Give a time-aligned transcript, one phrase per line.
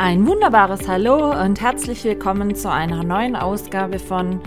[0.00, 4.40] Ein wunderbares Hallo und herzlich willkommen zu einer neuen Ausgabe von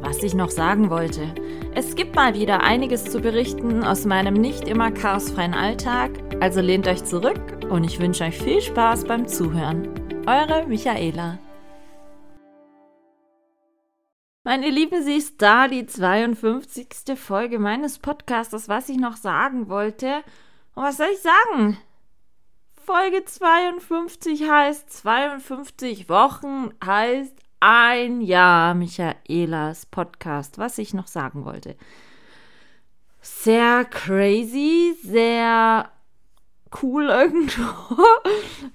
[0.00, 1.32] Was ich noch sagen wollte.
[1.76, 6.88] Es gibt mal wieder einiges zu berichten aus meinem nicht immer chaosfreien Alltag, also lehnt
[6.88, 7.40] euch zurück
[7.70, 9.88] und ich wünsche euch viel Spaß beim Zuhören.
[10.26, 11.38] Eure Michaela.
[14.42, 17.16] Meine Lieben, sie ist da, die 52.
[17.16, 20.24] Folge meines Podcasts, was ich noch sagen wollte.
[20.74, 21.78] Und was soll ich sagen?
[22.86, 31.74] Folge 52 heißt 52 Wochen heißt ein Jahr Michaelas Podcast, was ich noch sagen wollte.
[33.20, 35.90] Sehr crazy, sehr
[36.80, 38.04] cool irgendwo.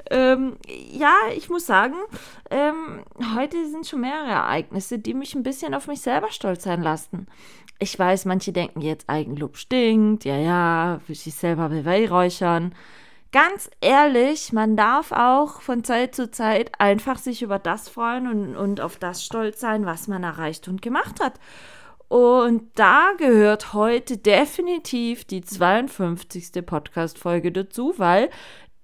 [0.09, 1.95] ähm, ja, ich muss sagen,
[2.49, 3.05] ähm,
[3.37, 7.27] heute sind schon mehrere Ereignisse, die mich ein bisschen auf mich selber stolz sein lassen.
[7.79, 12.75] Ich weiß, manche denken jetzt, Eigenlob stinkt, ja, ja, will sich selber beweihräuchern
[13.31, 18.55] ganz ehrlich, man darf auch von Zeit zu Zeit einfach sich über das freuen und,
[18.55, 21.33] und auf das stolz sein, was man erreicht und gemacht hat.
[22.09, 26.65] Und da gehört heute definitiv die 52.
[26.65, 28.29] Podcast-Folge dazu, weil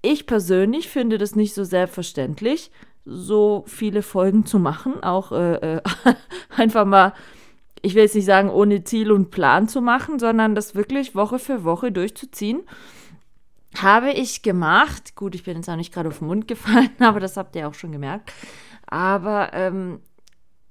[0.01, 2.71] ich persönlich finde das nicht so selbstverständlich,
[3.03, 5.03] so viele Folgen zu machen.
[5.03, 5.81] Auch äh, äh,
[6.55, 7.13] einfach mal,
[7.81, 11.37] ich will jetzt nicht sagen, ohne Ziel und Plan zu machen, sondern das wirklich Woche
[11.37, 12.63] für Woche durchzuziehen
[13.81, 15.15] habe ich gemacht.
[15.15, 17.67] Gut, ich bin jetzt auch nicht gerade auf den Mund gefallen, aber das habt ihr
[17.67, 18.31] auch schon gemerkt.
[18.85, 19.99] Aber ähm,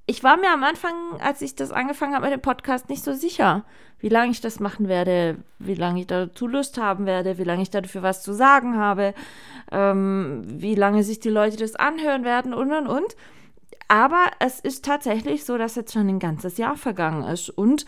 [0.06, 3.12] ich war mir am Anfang, als ich das angefangen habe mit dem Podcast, nicht so
[3.12, 3.64] sicher,
[3.98, 7.62] wie lange ich das machen werde, wie lange ich dazu Lust haben werde, wie lange
[7.62, 9.14] ich dafür was zu sagen habe,
[9.72, 13.16] ähm, wie lange sich die Leute das anhören werden und und und.
[13.88, 17.86] Aber es ist tatsächlich so, dass jetzt schon ein ganzes Jahr vergangen ist und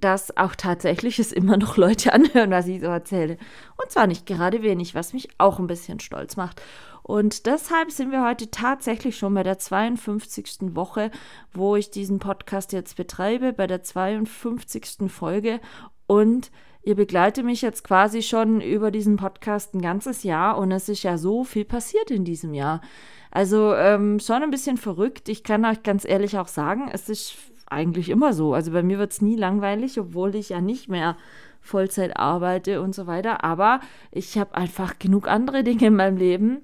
[0.00, 3.36] dass auch tatsächlich es immer noch Leute anhören, was ich so erzähle.
[3.76, 6.62] Und zwar nicht gerade wenig, was mich auch ein bisschen stolz macht.
[7.02, 10.74] Und deshalb sind wir heute tatsächlich schon bei der 52.
[10.74, 11.10] Woche,
[11.54, 15.10] wo ich diesen Podcast jetzt betreibe, bei der 52.
[15.10, 15.60] Folge.
[16.06, 16.50] Und
[16.82, 21.02] ihr begleitet mich jetzt quasi schon über diesen Podcast ein ganzes Jahr und es ist
[21.02, 22.82] ja so viel passiert in diesem Jahr.
[23.30, 25.28] Also ähm, schon ein bisschen verrückt.
[25.28, 27.34] Ich kann euch ganz ehrlich auch sagen, es ist
[27.70, 28.54] eigentlich immer so.
[28.54, 31.16] Also bei mir wird es nie langweilig, obwohl ich ja nicht mehr
[31.60, 33.44] Vollzeit arbeite und so weiter.
[33.44, 33.80] Aber
[34.10, 36.62] ich habe einfach genug andere Dinge in meinem Leben,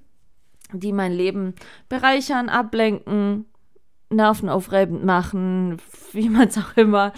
[0.73, 1.55] die mein Leben
[1.89, 3.47] bereichern, ablenken,
[4.11, 5.79] nervenaufreibend machen,
[6.13, 7.13] wie man es auch immer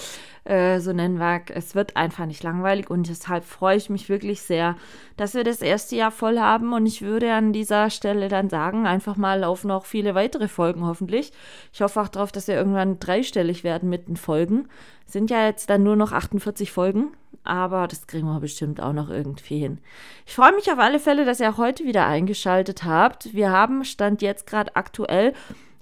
[0.47, 1.51] äh, so nennen mag.
[1.51, 4.77] Es wird einfach nicht langweilig und deshalb freue ich mich wirklich sehr,
[5.17, 8.87] dass wir das erste Jahr voll haben und ich würde an dieser Stelle dann sagen,
[8.87, 11.33] einfach mal laufen noch viele weitere Folgen hoffentlich.
[11.73, 14.69] Ich hoffe auch darauf, dass wir irgendwann dreistellig werden mit den Folgen.
[15.07, 17.13] Sind ja jetzt dann nur noch 48 Folgen,
[17.45, 19.79] aber das kriegen wir bestimmt auch noch irgendwie hin.
[20.27, 23.33] Ich freue mich auf alle Fälle, dass ihr auch heute wieder eingeschaltet habt.
[23.35, 25.33] Wir haben Stand jetzt gerade aktuell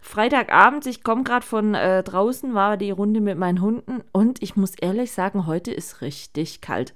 [0.06, 4.54] Freitagabend, ich komme gerade von äh, draußen, war die Runde mit meinen Hunden und ich
[4.54, 6.92] muss ehrlich sagen, heute ist richtig kalt.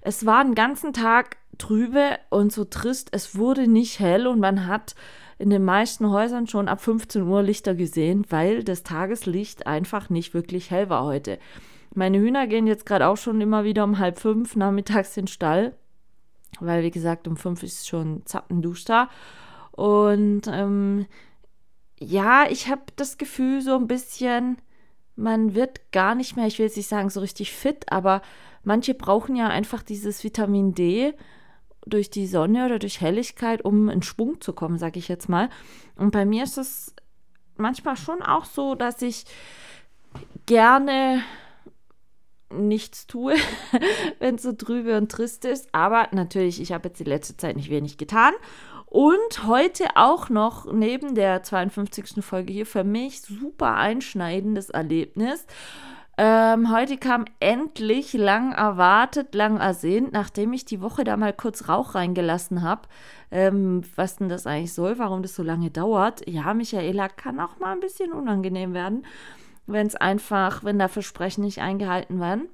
[0.00, 3.10] Es war den ganzen Tag trübe und so trist.
[3.12, 4.94] Es wurde nicht hell und man hat
[5.38, 10.32] in den meisten Häusern schon ab 15 Uhr Lichter gesehen, weil das Tageslicht einfach nicht
[10.32, 11.38] wirklich hell war heute.
[11.94, 15.28] Meine Hühner gehen jetzt gerade auch schon immer wieder um halb fünf nachmittags in den
[15.28, 15.74] Stall,
[16.60, 19.10] weil wie gesagt um fünf ist schon Zappendusch da.
[19.72, 21.06] Und ähm,
[22.00, 24.58] ja, ich habe das Gefühl, so ein bisschen,
[25.16, 28.22] man wird gar nicht mehr, ich will jetzt nicht sagen so richtig fit, aber
[28.62, 31.14] manche brauchen ja einfach dieses Vitamin D
[31.86, 35.48] durch die Sonne oder durch Helligkeit, um in Schwung zu kommen, sage ich jetzt mal.
[35.96, 36.94] Und bei mir ist es
[37.56, 39.24] manchmal schon auch so, dass ich
[40.46, 41.22] gerne
[42.50, 43.34] nichts tue,
[44.18, 45.68] wenn es so trübe und trist ist.
[45.72, 48.32] Aber natürlich, ich habe jetzt die letzte Zeit nicht wenig getan.
[48.90, 52.24] Und heute auch noch neben der 52.
[52.24, 55.46] Folge hier für mich super einschneidendes Erlebnis.
[56.16, 61.68] Ähm, heute kam endlich lang erwartet, lang ersehnt, nachdem ich die Woche da mal kurz
[61.68, 62.88] Rauch reingelassen habe.
[63.30, 66.26] Ähm, was denn das eigentlich soll, warum das so lange dauert.
[66.26, 69.04] Ja, Michaela kann auch mal ein bisschen unangenehm werden,
[69.66, 72.48] wenn es einfach, wenn da Versprechen nicht eingehalten werden.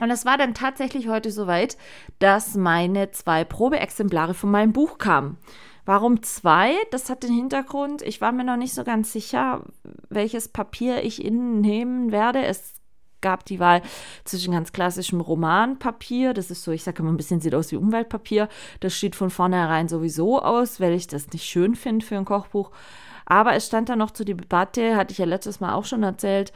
[0.00, 1.76] Und es war dann tatsächlich heute soweit,
[2.18, 5.38] dass meine zwei Probeexemplare von meinem Buch kamen.
[5.84, 6.74] Warum zwei?
[6.90, 9.64] Das hat den Hintergrund, ich war mir noch nicht so ganz sicher,
[10.10, 12.44] welches Papier ich innen nehmen werde.
[12.44, 12.74] Es
[13.20, 13.82] gab die Wahl
[14.24, 17.76] zwischen ganz klassischem Romanpapier, das ist so, ich sage immer ein bisschen, sieht aus wie
[17.76, 18.48] Umweltpapier.
[18.80, 22.70] Das steht von vornherein sowieso aus, weil ich das nicht schön finde für ein Kochbuch.
[23.24, 26.52] Aber es stand da noch zur Debatte, hatte ich ja letztes Mal auch schon erzählt,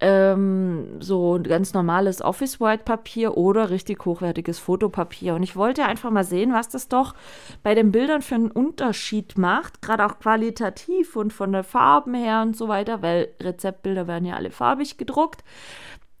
[0.00, 5.34] ähm, so ganz normales Office-White-Papier oder richtig hochwertiges Fotopapier.
[5.34, 7.14] Und ich wollte einfach mal sehen, was das doch
[7.62, 12.42] bei den Bildern für einen Unterschied macht, gerade auch qualitativ und von der Farben her
[12.42, 15.42] und so weiter, weil Rezeptbilder werden ja alle farbig gedruckt.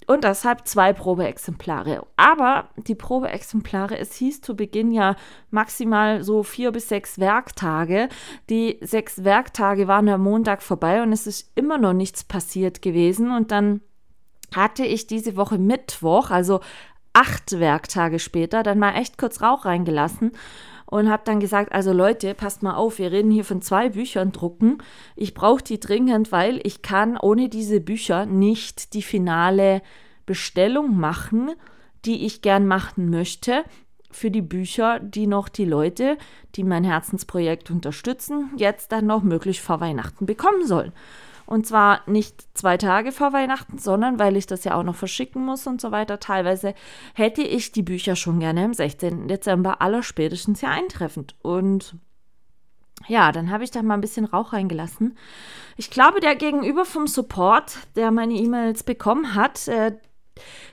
[0.08, 2.06] Und deshalb zwei Probeexemplare.
[2.16, 5.16] Aber die Probeexemplare, es hieß zu Beginn ja
[5.50, 8.08] maximal so vier bis sechs Werktage.
[8.48, 13.30] Die sechs Werktage waren am Montag vorbei und es ist immer noch nichts passiert gewesen.
[13.30, 13.82] Und dann
[14.56, 16.60] hatte ich diese Woche Mittwoch, also
[17.12, 20.32] acht Werktage später, dann mal echt kurz Rauch reingelassen
[20.90, 24.32] und habe dann gesagt, also Leute, passt mal auf, wir reden hier von zwei Büchern
[24.32, 24.78] drucken.
[25.16, 29.82] Ich brauche die dringend, weil ich kann ohne diese Bücher nicht die finale
[30.24, 31.50] Bestellung machen,
[32.04, 33.64] die ich gern machen möchte
[34.10, 36.16] für die Bücher, die noch die Leute,
[36.54, 40.92] die mein Herzensprojekt unterstützen, jetzt dann noch möglich vor Weihnachten bekommen sollen.
[41.48, 45.46] Und zwar nicht zwei Tage vor Weihnachten, sondern weil ich das ja auch noch verschicken
[45.46, 46.20] muss und so weiter.
[46.20, 46.74] Teilweise
[47.14, 49.28] hätte ich die Bücher schon gerne am 16.
[49.28, 51.36] Dezember allerspätestens hier eintreffend.
[51.40, 51.96] Und
[53.06, 55.16] ja, dann habe ich da mal ein bisschen Rauch reingelassen.
[55.78, 59.92] Ich glaube, der Gegenüber vom Support, der meine E-Mails bekommen hat, äh,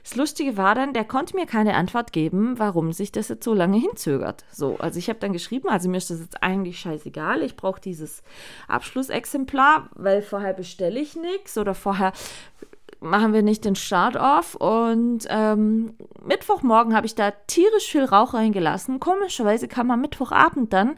[0.02, 3.54] das Lustige war dann, der konnte mir keine Antwort geben, warum sich das jetzt so
[3.54, 4.44] lange hinzögert.
[4.50, 7.80] So, also ich habe dann geschrieben, also mir ist das jetzt eigentlich scheißegal, ich brauche
[7.80, 8.22] dieses
[8.68, 12.12] Abschlussexemplar, weil vorher bestelle ich nichts oder vorher
[13.00, 14.54] machen wir nicht den Start off.
[14.54, 19.00] Und ähm, Mittwochmorgen habe ich da tierisch viel Rauch reingelassen.
[19.00, 20.96] Komischerweise kam am Mittwochabend dann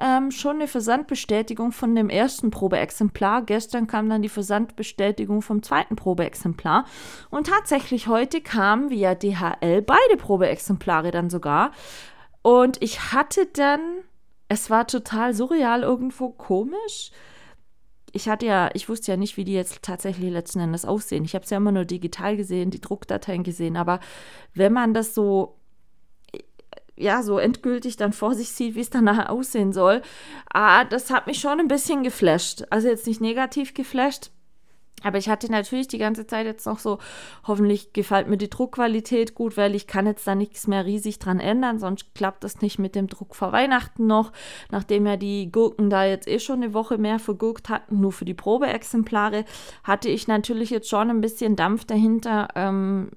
[0.00, 3.42] ähm, schon eine Versandbestätigung von dem ersten Probeexemplar.
[3.42, 6.86] Gestern kam dann die Versandbestätigung vom zweiten Probeexemplar.
[7.30, 11.72] Und tatsächlich heute kamen via DHL beide Probeexemplare dann sogar.
[12.42, 13.80] Und ich hatte dann,
[14.48, 17.10] es war total surreal, irgendwo komisch
[18.12, 21.24] ich hatte ja, ich wusste ja nicht, wie die jetzt tatsächlich letzten Endes aussehen.
[21.24, 24.00] Ich habe es ja immer nur digital gesehen, die Druckdateien gesehen, aber
[24.54, 25.59] wenn man das so
[27.00, 30.02] ja, so endgültig dann vor sich sieht, wie es dann nachher aussehen soll.
[30.52, 32.64] Ah, das hat mich schon ein bisschen geflasht.
[32.70, 34.30] Also jetzt nicht negativ geflasht,
[35.02, 36.98] aber ich hatte natürlich die ganze Zeit jetzt noch so,
[37.46, 41.40] hoffentlich gefällt mir die Druckqualität gut, weil ich kann jetzt da nichts mehr riesig dran
[41.40, 44.32] ändern, sonst klappt das nicht mit dem Druck vor Weihnachten noch,
[44.70, 48.24] nachdem ja die Gurken da jetzt eh schon eine Woche mehr vergurkt hatten, nur für
[48.26, 49.44] die Probeexemplare,
[49.84, 53.10] hatte ich natürlich jetzt schon ein bisschen Dampf dahinter, ähm,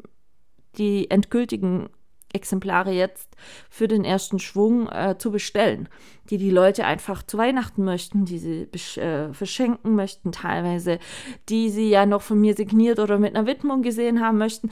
[0.78, 1.90] die endgültigen
[2.34, 3.30] Exemplare jetzt
[3.70, 5.88] für den ersten Schwung äh, zu bestellen,
[6.30, 8.68] die die Leute einfach zu Weihnachten möchten, die sie
[9.00, 11.00] äh, verschenken möchten teilweise,
[11.50, 14.70] die sie ja noch von mir signiert oder mit einer Widmung gesehen haben möchten,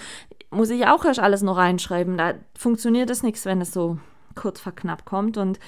[0.49, 2.17] muss ich auch erst alles noch reinschreiben.
[2.17, 3.99] Da funktioniert es nichts, wenn es so
[4.35, 5.59] kurz vor knapp kommt und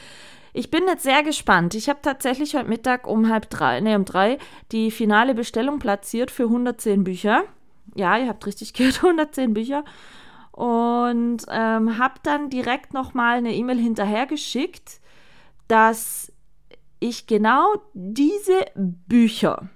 [0.55, 1.73] ich bin jetzt sehr gespannt.
[1.73, 4.37] Ich habe tatsächlich heute Mittag um halb drei, nee, um drei
[4.71, 7.43] die finale Bestellung platziert für 110 Bücher.
[7.95, 9.83] Ja, ihr habt richtig gehört, 110 Bücher
[10.53, 15.01] und ähm, habe dann direkt nochmal eine E-Mail hinterhergeschickt,
[15.67, 16.31] dass
[16.99, 19.69] ich genau diese Bücher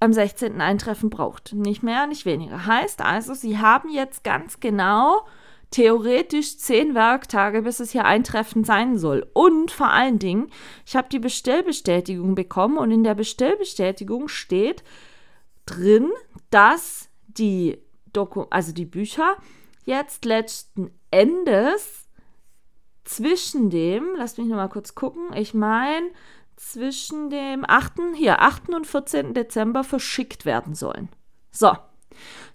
[0.00, 0.60] am 16.
[0.60, 1.52] eintreffen braucht.
[1.52, 2.66] Nicht mehr, nicht weniger.
[2.66, 5.26] Heißt also, Sie haben jetzt ganz genau
[5.70, 9.28] theoretisch zehn Werktage, bis es hier eintreffen sein soll.
[9.34, 10.48] Und vor allen Dingen,
[10.86, 14.84] ich habe die Bestellbestätigung bekommen und in der Bestellbestätigung steht
[15.66, 16.10] drin,
[16.50, 17.78] dass die
[18.16, 19.36] Doku also die Bücher,
[19.84, 22.08] jetzt letzten Endes
[23.04, 26.08] zwischen dem, lass mich nochmal kurz gucken, ich meine,
[26.56, 28.14] zwischen dem 8.
[28.16, 28.70] hier, 8.
[28.70, 29.34] und 14.
[29.34, 31.08] Dezember verschickt werden sollen.
[31.52, 31.72] So,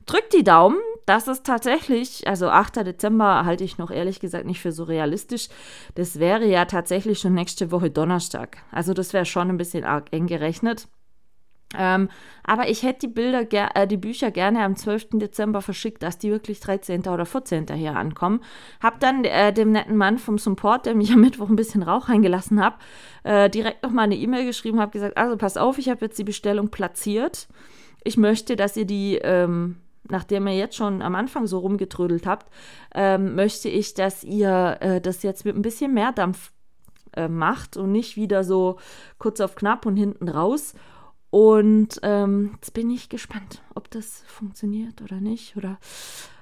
[0.05, 2.77] drückt die Daumen, dass es tatsächlich, also 8.
[2.77, 5.50] Dezember halte ich noch ehrlich gesagt nicht für so realistisch.
[5.95, 8.57] Das wäre ja tatsächlich schon nächste Woche Donnerstag.
[8.71, 10.88] Also das wäre schon ein bisschen arg eng gerechnet.
[11.77, 12.09] Ähm,
[12.43, 15.09] aber ich hätte die Bilder, äh, die Bücher gerne am 12.
[15.13, 17.01] Dezember verschickt, dass die wirklich 13.
[17.07, 17.67] oder 14.
[17.75, 18.41] hier ankommen.
[18.81, 22.09] Hab dann äh, dem netten Mann vom Support, der mich am Mittwoch ein bisschen Rauch
[22.09, 22.75] reingelassen hat,
[23.23, 26.23] äh, direkt nochmal eine E-Mail geschrieben, habe gesagt, also pass auf, ich habe jetzt die
[26.23, 27.47] Bestellung platziert.
[28.03, 29.77] Ich möchte, dass ihr die, ähm,
[30.09, 32.51] nachdem ihr jetzt schon am Anfang so rumgetrödelt habt,
[32.95, 36.51] ähm, möchte ich, dass ihr äh, das jetzt mit ein bisschen mehr Dampf
[37.15, 38.77] äh, macht und nicht wieder so
[39.19, 40.73] kurz auf knapp und hinten raus.
[41.31, 45.55] Und ähm, jetzt bin ich gespannt, ob das funktioniert oder nicht.
[45.55, 45.79] Oder.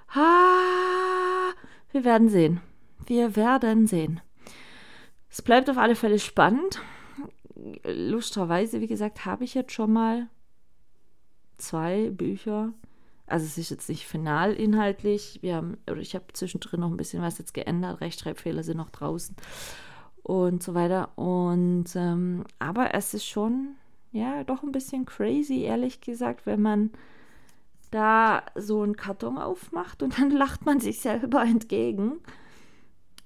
[0.10, 1.53] Ah,
[1.91, 2.60] wir werden sehen.
[3.05, 4.19] Wir werden sehen.
[5.29, 6.81] Es bleibt auf alle Fälle spannend.
[7.84, 10.27] Lustigerweise, wie gesagt, habe ich jetzt schon mal
[11.58, 12.74] zwei Bücher.
[13.27, 15.38] Also es ist jetzt nicht final inhaltlich.
[15.43, 18.01] Wir haben, oder ich habe zwischendrin noch ein bisschen was jetzt geändert.
[18.01, 19.36] Rechtschreibfehler sind noch draußen
[20.24, 21.15] und so weiter.
[21.15, 23.75] Und ähm, aber es ist schon
[24.12, 26.92] ja, doch ein bisschen crazy, ehrlich gesagt, wenn man
[27.92, 32.20] da so einen Karton aufmacht und dann lacht man sich selber entgegen.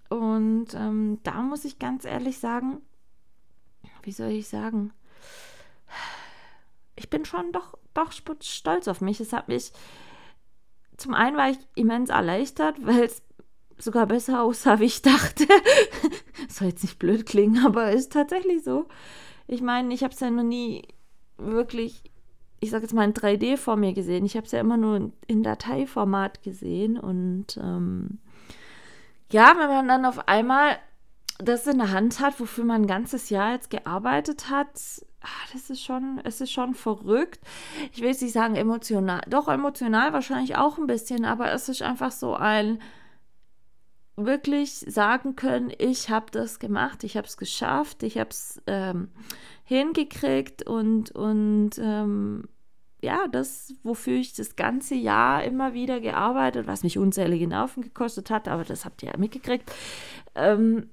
[0.09, 2.81] Und ähm, da muss ich ganz ehrlich sagen,
[4.03, 4.91] wie soll ich sagen,
[6.95, 9.19] ich bin schon doch, doch stolz auf mich.
[9.19, 9.71] Es hat mich,
[10.97, 13.23] zum einen war ich immens erleichtert, weil es
[13.77, 15.47] sogar besser aussah, wie ich dachte.
[16.47, 18.87] Soll jetzt nicht blöd klingen, aber ist tatsächlich so.
[19.47, 20.83] Ich meine, ich habe es ja noch nie
[21.37, 22.01] wirklich,
[22.59, 24.25] ich sage jetzt mal in 3D vor mir gesehen.
[24.25, 26.97] Ich habe es ja immer nur in, Dateiformat gesehen.
[26.97, 28.19] Und ähm,
[29.31, 30.77] ja, wenn man dann auf einmal
[31.39, 34.69] das in der Hand hat, wofür man ein ganzes Jahr jetzt gearbeitet hat,
[35.21, 37.41] ah, das ist schon, es ist schon verrückt.
[37.91, 41.81] Ich will jetzt nicht sagen emotional, doch emotional wahrscheinlich auch ein bisschen, aber es ist
[41.81, 42.79] einfach so ein
[44.15, 49.09] wirklich sagen können, ich habe das gemacht, ich habe es geschafft, ich habe es ähm,
[49.63, 52.47] hingekriegt und, und ähm,
[53.01, 58.29] ja, das, wofür ich das ganze Jahr immer wieder gearbeitet, was mich unzählige Nerven gekostet
[58.29, 59.71] hat, aber das habt ihr ja mitgekriegt,
[60.35, 60.89] ähm,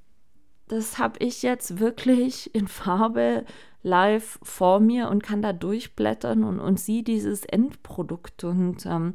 [0.69, 3.45] das habe ich jetzt wirklich in Farbe
[3.83, 9.15] live vor mir und kann da durchblättern und, und sehe dieses Endprodukt und ähm,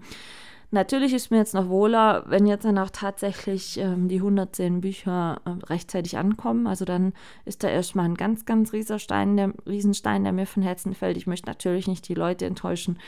[0.76, 5.40] Natürlich ist mir jetzt noch wohler, wenn jetzt dann auch tatsächlich ähm, die 110 Bücher
[5.46, 6.68] äh, rechtzeitig ankommen.
[6.68, 7.14] Also dann
[7.46, 11.16] ist da erstmal ein ganz, ganz Riesenstein, der, Riesenstein, der mir von Herzen fällt.
[11.16, 13.00] Ich möchte natürlich nicht die Leute enttäuschen,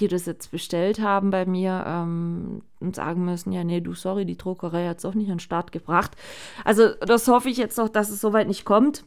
[0.00, 4.24] die das jetzt bestellt haben bei mir ähm, und sagen müssen, ja, nee, du, sorry,
[4.24, 6.16] die Druckerei hat es auch nicht an den Start gebracht.
[6.64, 9.04] Also das hoffe ich jetzt noch, dass es soweit nicht kommt.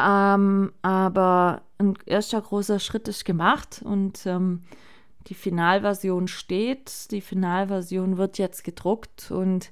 [0.00, 4.62] Ähm, aber ein erster großer Schritt ist gemacht und ähm,
[5.28, 7.10] die Finalversion steht.
[7.10, 9.70] Die Finalversion wird jetzt gedruckt und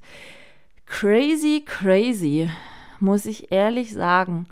[0.86, 2.50] crazy, crazy,
[3.00, 4.46] muss ich ehrlich sagen.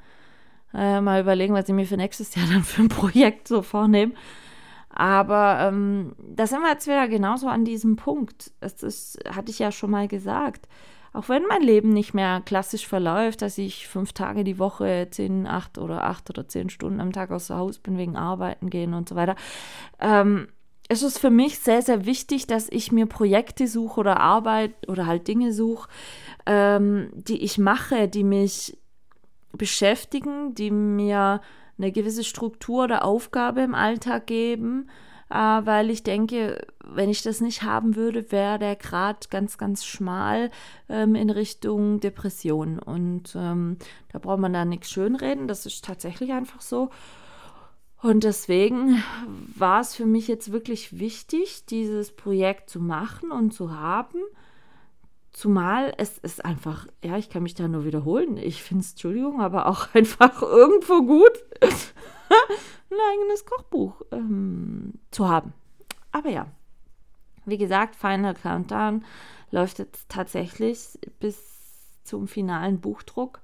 [0.73, 4.13] Äh, mal überlegen, was ich mir für nächstes Jahr dann für ein Projekt so vornehme.
[4.89, 8.53] Aber ähm, da sind wir jetzt wieder genauso an diesem Punkt.
[8.61, 10.69] Das ist, hatte ich ja schon mal gesagt.
[11.13, 15.47] Auch wenn mein Leben nicht mehr klassisch verläuft, dass ich fünf Tage die Woche, zehn,
[15.47, 19.09] acht oder acht oder zehn Stunden am Tag aus Haus bin wegen Arbeiten gehen und
[19.09, 19.37] so weiter,
[20.01, 20.49] ähm,
[20.89, 25.07] es ist für mich sehr, sehr wichtig, dass ich mir Projekte suche oder Arbeit oder
[25.07, 25.89] halt Dinge suche,
[26.47, 28.77] ähm, die ich mache, die mich
[29.53, 31.41] beschäftigen, die mir
[31.79, 34.89] eine gewisse Struktur oder Aufgabe im Alltag geben,
[35.31, 39.85] äh, weil ich denke, wenn ich das nicht haben würde, wäre der Grad ganz, ganz
[39.85, 40.51] schmal
[40.89, 42.79] ähm, in Richtung Depression.
[42.79, 43.79] Und ähm,
[44.13, 46.91] da braucht man da nichts schönreden, das ist tatsächlich einfach so.
[48.05, 49.03] Und deswegen
[49.57, 54.19] war es für mich jetzt wirklich wichtig, dieses Projekt zu machen und zu haben.
[55.33, 58.37] Zumal es ist einfach, ja, ich kann mich da nur wiederholen.
[58.37, 61.33] Ich finde es, Entschuldigung, aber auch einfach irgendwo gut,
[61.63, 65.55] ein eigenes Kochbuch ähm, zu haben.
[66.13, 66.49] Aber ja,
[67.47, 69.03] wie gesagt, Final Countdown
[69.51, 73.41] läuft jetzt tatsächlich bis zum finalen Buchdruck.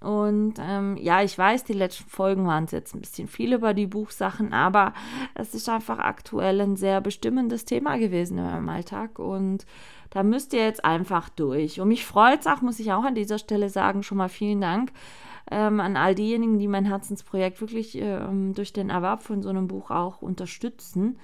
[0.00, 3.74] Und ähm, ja, ich weiß, die letzten Folgen waren es jetzt ein bisschen viel über
[3.74, 4.94] die Buchsachen, aber
[5.34, 9.66] es ist einfach aktuell ein sehr bestimmendes Thema gewesen in meinem Alltag und
[10.08, 11.80] da müsst ihr jetzt einfach durch.
[11.80, 14.62] Und mich freut es auch, muss ich auch an dieser Stelle sagen, schon mal vielen
[14.62, 14.90] Dank
[15.50, 19.68] ähm, an all diejenigen, die mein Herzensprojekt wirklich ähm, durch den Erwerb von so einem
[19.68, 21.18] Buch auch unterstützen.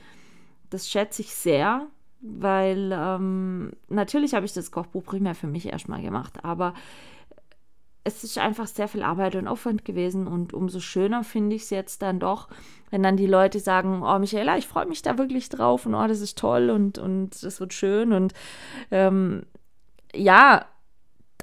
[0.68, 1.87] Das schätze ich sehr,
[2.21, 6.75] weil ähm, natürlich habe ich das Kochbuch primär für mich erstmal gemacht, aber
[8.07, 11.71] es ist einfach sehr viel Arbeit und Aufwand gewesen und umso schöner finde ich es
[11.71, 12.49] jetzt dann doch,
[12.91, 16.07] wenn dann die Leute sagen, oh Michaela, ich freue mich da wirklich drauf und oh,
[16.07, 18.33] das ist toll und, und das wird schön und
[18.93, 19.45] ähm,
[20.15, 20.67] ja,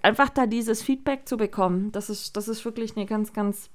[0.01, 3.69] einfach da dieses Feedback zu bekommen, das ist, das ist wirklich eine ganz, ganz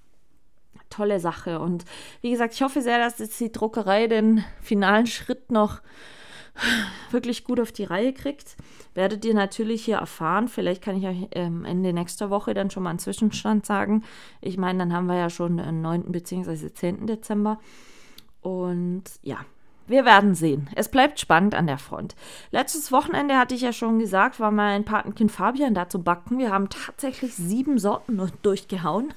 [0.89, 1.85] tolle Sache und
[2.23, 5.83] wie gesagt, ich hoffe sehr, dass jetzt die Druckerei den finalen Schritt noch
[7.11, 8.57] wirklich gut auf die Reihe kriegt,
[8.95, 10.49] werdet ihr natürlich hier erfahren.
[10.49, 14.05] Vielleicht kann ich euch ähm, Ende nächster Woche dann schon mal einen Zwischenstand sagen.
[14.41, 16.13] Ich meine, dann haben wir ja schon den 9.
[16.13, 16.73] bzw.
[16.73, 17.07] 10.
[17.07, 17.59] Dezember.
[18.41, 19.39] Und ja,
[19.89, 20.69] wir werden sehen.
[20.75, 22.15] Es bleibt spannend an der Front.
[22.51, 26.39] Letztes Wochenende hatte ich ja schon gesagt, war mein Patenkind Fabian da zu backen.
[26.39, 29.15] Wir haben tatsächlich sieben Sorten durchgehauen.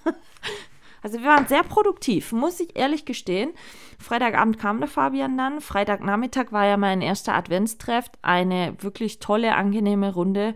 [1.02, 3.52] Also wir waren sehr produktiv, muss ich ehrlich gestehen.
[4.00, 5.62] Freitagabend kam der Fabian dann.
[5.62, 8.06] Freitagnachmittag war ja mein erster Adventstreff.
[8.22, 10.56] Eine wirklich tolle, angenehme Runde.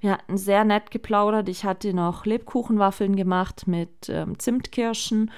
[0.00, 1.48] Wir hatten sehr nett geplaudert.
[1.48, 5.30] Ich hatte noch Lebkuchenwaffeln gemacht mit ähm, Zimtkirschen.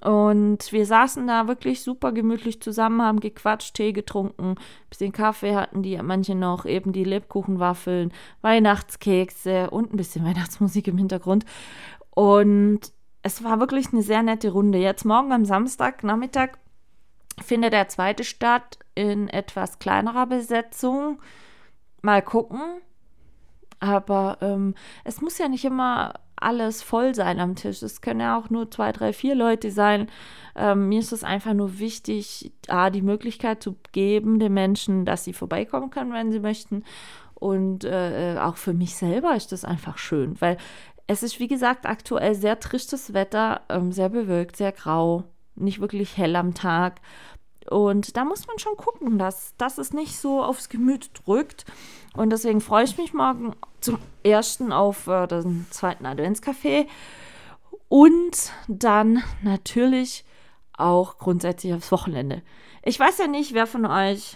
[0.00, 4.56] Und wir saßen da wirklich super gemütlich zusammen, haben gequatscht, Tee getrunken,
[4.90, 10.98] bisschen Kaffee hatten die, manche noch eben die Lebkuchenwaffeln, Weihnachtskekse und ein bisschen Weihnachtsmusik im
[10.98, 11.44] Hintergrund.
[12.10, 12.92] Und
[13.24, 14.78] es war wirklich eine sehr nette Runde.
[14.78, 16.58] Jetzt morgen am Samstag Nachmittag
[17.42, 21.18] findet der zweite statt in etwas kleinerer Besetzung.
[22.02, 22.60] Mal gucken.
[23.80, 27.82] Aber ähm, es muss ja nicht immer alles voll sein am Tisch.
[27.82, 30.10] Es können ja auch nur zwei, drei, vier Leute sein.
[30.54, 35.24] Ähm, mir ist es einfach nur wichtig, A, die Möglichkeit zu geben den Menschen, dass
[35.24, 36.84] sie vorbeikommen können, wenn sie möchten.
[37.44, 40.56] Und äh, auch für mich selber ist das einfach schön, weil
[41.06, 45.24] es ist, wie gesagt, aktuell sehr tristes Wetter, ähm, sehr bewölkt, sehr grau,
[45.54, 47.02] nicht wirklich hell am Tag.
[47.68, 51.66] Und da muss man schon gucken, dass, dass es nicht so aufs Gemüt drückt.
[52.14, 56.86] Und deswegen freue ich mich morgen zum ersten auf äh, den zweiten Adventscafé
[57.90, 60.24] und dann natürlich
[60.72, 62.40] auch grundsätzlich aufs Wochenende.
[62.82, 64.34] Ich weiß ja nicht, wer von euch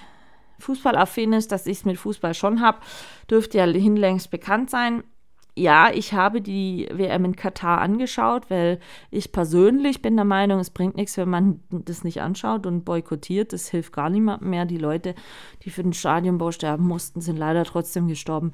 [0.58, 2.78] fußballaffin ist, dass ich es mit Fußball schon habe,
[3.30, 5.02] dürfte ja hinlängst bekannt sein
[5.58, 8.78] ja, ich habe die WM in Katar angeschaut, weil
[9.10, 13.52] ich persönlich bin der Meinung, es bringt nichts, wenn man das nicht anschaut und boykottiert.
[13.52, 14.64] Das hilft gar niemandem mehr.
[14.64, 15.14] Die Leute,
[15.64, 18.52] die für den Stadionbau sterben mussten, sind leider trotzdem gestorben.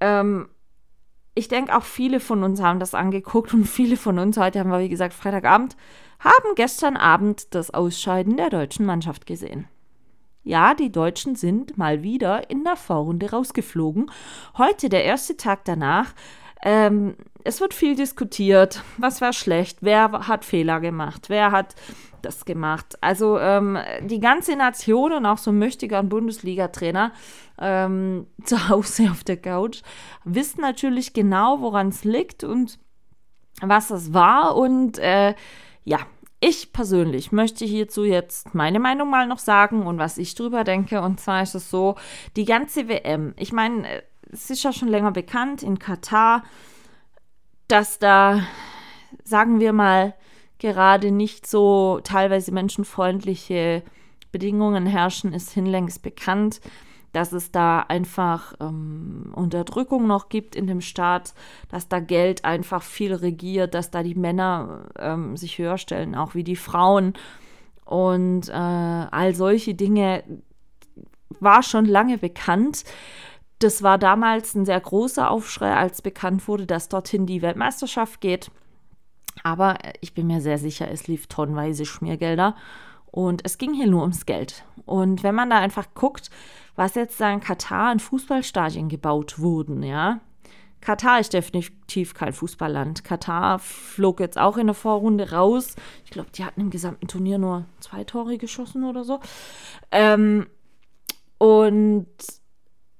[0.00, 0.48] Ähm,
[1.34, 4.70] ich denke, auch viele von uns haben das angeguckt und viele von uns, heute haben
[4.70, 5.76] wir, wie gesagt, Freitagabend,
[6.18, 9.68] haben gestern Abend das Ausscheiden der deutschen Mannschaft gesehen.
[10.46, 14.08] Ja, die Deutschen sind mal wieder in der Vorrunde rausgeflogen.
[14.56, 16.14] Heute der erste Tag danach.
[16.62, 18.84] Ähm, es wird viel diskutiert.
[18.96, 19.78] Was war schlecht?
[19.80, 21.30] Wer hat Fehler gemacht?
[21.30, 21.74] Wer hat
[22.22, 22.96] das gemacht?
[23.00, 27.10] Also ähm, die ganze Nation und auch so ein mächtiger Bundesliga-Trainer
[27.60, 29.82] ähm, zu Hause auf der Couch
[30.22, 32.78] wissen natürlich genau, woran es liegt und
[33.62, 34.54] was es war.
[34.54, 35.34] Und äh,
[35.82, 35.98] ja,
[36.40, 41.00] ich persönlich möchte hierzu jetzt meine Meinung mal noch sagen und was ich drüber denke.
[41.00, 41.96] Und zwar ist es so,
[42.36, 46.44] die ganze WM, ich meine, es ist ja schon länger bekannt in Katar,
[47.68, 48.42] dass da,
[49.24, 50.14] sagen wir mal,
[50.58, 53.82] gerade nicht so teilweise menschenfreundliche
[54.32, 56.60] Bedingungen herrschen, ist hinlängst bekannt
[57.12, 61.34] dass es da einfach ähm, Unterdrückung noch gibt in dem Staat,
[61.68, 66.34] dass da Geld einfach viel regiert, dass da die Männer ähm, sich höher stellen, auch
[66.34, 67.14] wie die Frauen.
[67.84, 70.24] Und äh, all solche Dinge
[71.40, 72.84] war schon lange bekannt.
[73.58, 78.50] Das war damals ein sehr großer Aufschrei, als bekannt wurde, dass dorthin die Weltmeisterschaft geht.
[79.42, 82.56] Aber ich bin mir sehr sicher, es lief tonnenweise Schmiergelder.
[83.06, 84.64] Und es ging hier nur ums Geld.
[84.84, 86.30] Und wenn man da einfach guckt,
[86.76, 90.20] was jetzt da in Katar in Fußballstadien gebaut wurden, ja.
[90.80, 93.02] Katar ist definitiv kein Fußballland.
[93.02, 95.74] Katar flog jetzt auch in der Vorrunde raus.
[96.04, 99.18] Ich glaube, die hatten im gesamten Turnier nur zwei Tore geschossen oder so.
[99.90, 100.46] Ähm,
[101.38, 102.06] und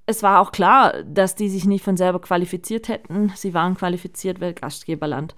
[0.06, 3.32] es war auch klar, dass die sich nicht von selber qualifiziert hätten.
[3.36, 5.34] Sie waren qualifiziert, Weltgastgeberland.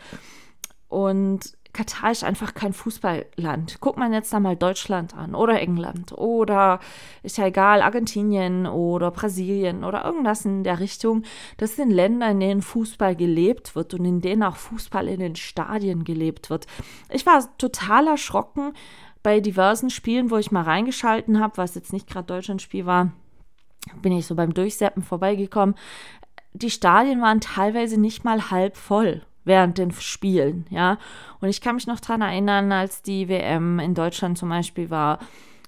[0.88, 3.80] Und Katar ist einfach kein Fußballland.
[3.80, 6.80] Guckt man jetzt da mal Deutschland an oder England oder
[7.22, 11.24] ist ja egal, Argentinien oder Brasilien oder irgendwas in der Richtung.
[11.58, 15.36] Das sind Länder, in denen Fußball gelebt wird und in denen auch Fußball in den
[15.36, 16.66] Stadien gelebt wird.
[17.10, 18.72] Ich war total erschrocken
[19.22, 23.12] bei diversen Spielen, wo ich mal reingeschalten habe, was jetzt nicht gerade Deutschlandspiel war.
[24.00, 25.74] Bin ich so beim Durchseppen vorbeigekommen.
[26.54, 30.98] Die Stadien waren teilweise nicht mal halb voll während den Spielen, ja.
[31.40, 35.18] Und ich kann mich noch daran erinnern, als die WM in Deutschland zum Beispiel war,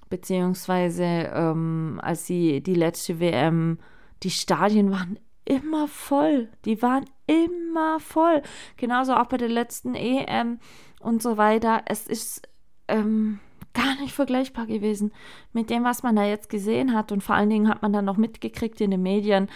[0.09, 3.79] beziehungsweise ähm, als die, die letzte WM,
[4.23, 6.49] die Stadien waren immer voll.
[6.65, 8.43] Die waren immer voll.
[8.77, 10.61] Genauso auch bei der letzten EM
[11.01, 11.83] und so weiter.
[11.87, 12.49] Es ist
[12.89, 13.41] ähm,
[13.73, 15.13] gar nicht vergleichbar gewesen
[15.53, 17.13] mit dem, was man da jetzt gesehen hat.
[17.13, 19.49] Und vor allen Dingen hat man dann noch mitgekriegt in den Medien,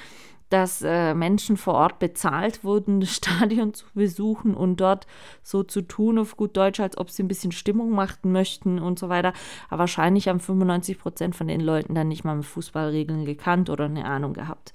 [0.54, 5.08] dass äh, Menschen vor Ort bezahlt wurden, das Stadion zu besuchen und dort
[5.42, 8.98] so zu tun, auf gut Deutsch, als ob sie ein bisschen Stimmung machen möchten und
[8.98, 9.32] so weiter.
[9.68, 13.86] Aber wahrscheinlich haben 95 Prozent von den Leuten dann nicht mal mit Fußballregeln gekannt oder
[13.86, 14.72] eine Ahnung gehabt.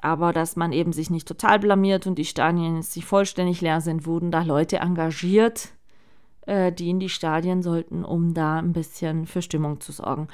[0.00, 3.82] Aber dass man eben sich nicht total blamiert und die Stadien jetzt nicht vollständig leer
[3.82, 5.68] sind, wurden da Leute engagiert,
[6.46, 10.28] äh, die in die Stadien sollten, um da ein bisschen für Stimmung zu sorgen.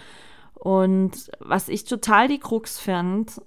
[0.54, 3.40] Und was ich total die Krux fand,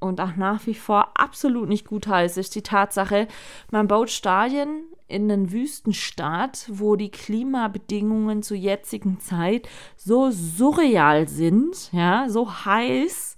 [0.00, 3.28] und auch nach wie vor absolut nicht gut heiße, ist die Tatsache,
[3.70, 11.92] man baut Stadien in einen Wüstenstaat, wo die Klimabedingungen zur jetzigen Zeit so surreal sind,
[11.92, 13.36] ja, so heiß,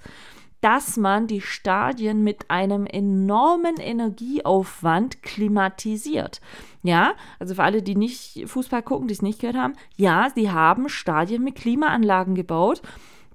[0.60, 6.40] dass man die Stadien mit einem enormen Energieaufwand klimatisiert.
[6.84, 10.50] Ja, also für alle, die nicht Fußball gucken, die es nicht gehört haben, ja, sie
[10.50, 12.80] haben Stadien mit Klimaanlagen gebaut,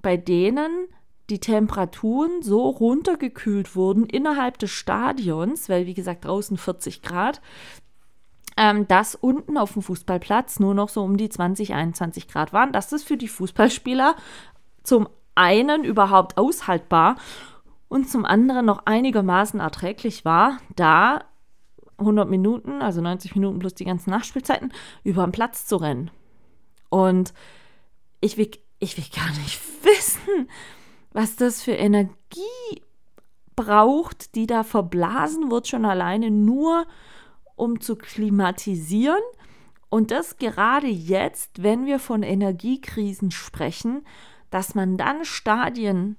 [0.02, 0.88] bei denen
[1.30, 7.42] die Temperaturen so runtergekühlt wurden innerhalb des Stadions, weil wie gesagt draußen 40 Grad,
[8.56, 12.72] ähm, dass unten auf dem Fußballplatz nur noch so um die 20, 21 Grad waren,
[12.72, 14.16] dass das für die Fußballspieler
[14.84, 17.18] zum einen überhaupt aushaltbar
[17.88, 21.26] und zum anderen noch einigermaßen erträglich war, da
[22.00, 24.72] 100 Minuten, also 90 Minuten plus die ganzen Nachspielzeiten,
[25.04, 26.12] über den Platz zu rennen.
[26.90, 27.34] Und
[28.22, 30.50] ich will, ich will gar nicht wissen,
[31.18, 32.84] was das für Energie
[33.56, 36.86] braucht, die da verblasen wird, schon alleine nur,
[37.56, 39.24] um zu klimatisieren.
[39.90, 44.06] Und das gerade jetzt, wenn wir von Energiekrisen sprechen,
[44.52, 46.18] dass man dann Stadien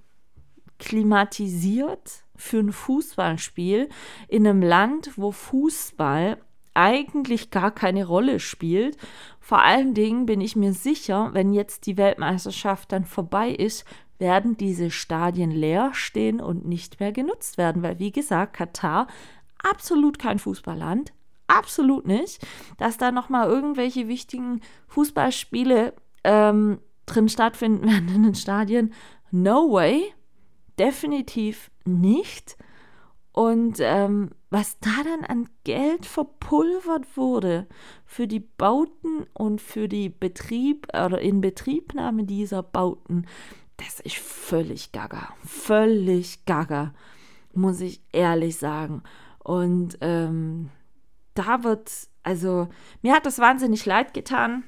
[0.81, 3.91] klimatisiert für ein Fußballspiel
[4.27, 6.39] in einem Land, wo Fußball
[6.75, 8.97] eigentlich gar keine Rolle spielt.
[9.39, 13.85] Vor allen Dingen bin ich mir sicher, wenn jetzt die Weltmeisterschaft dann vorbei ist,
[14.19, 19.07] werden diese Stadien leer stehen und nicht mehr genutzt werden, weil wie gesagt, Katar
[19.63, 21.13] absolut kein Fußballland,
[21.47, 28.35] absolut nicht, dass da noch mal irgendwelche wichtigen Fußballspiele ähm, drin stattfinden werden in den
[28.35, 28.93] Stadien.
[29.31, 30.13] No way,
[30.79, 32.57] definitiv nicht.
[33.33, 37.69] Und ähm, was da dann an Geld verpulvert wurde
[38.05, 43.27] für die Bauten und für die Betrieb oder Inbetriebnahme dieser Bauten,
[43.79, 45.29] das ist völlig gaga.
[45.45, 46.93] Völlig gaga,
[47.55, 49.03] muss ich ehrlich sagen.
[49.39, 50.71] Und ähm,
[51.35, 51.91] da wird,
[52.23, 52.69] also
[53.03, 54.65] mir hat das wahnsinnig leid getan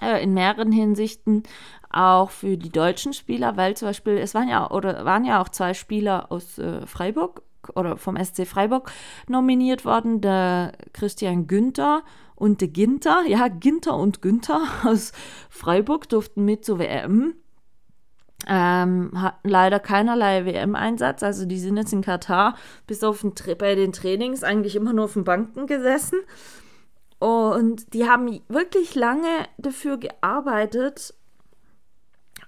[0.00, 1.44] äh, in mehreren Hinsichten,
[1.90, 5.50] auch für die deutschen Spieler, weil zum Beispiel, es waren ja, oder waren ja auch
[5.50, 7.42] zwei Spieler aus äh, Freiburg
[7.76, 8.90] oder vom SC Freiburg
[9.28, 12.02] nominiert worden, der Christian Günther
[12.34, 15.12] und der Ginter, ja, Ginter und Günther aus
[15.50, 17.34] Freiburg durften mit zur WM.
[18.48, 23.74] Ähm, hatten leider keinerlei WM-Einsatz, also die sind jetzt in Katar bis auf den, bei
[23.74, 26.18] den Trainings eigentlich immer nur auf den Banken gesessen.
[27.18, 31.14] Und die haben wirklich lange dafür gearbeitet,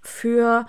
[0.03, 0.67] für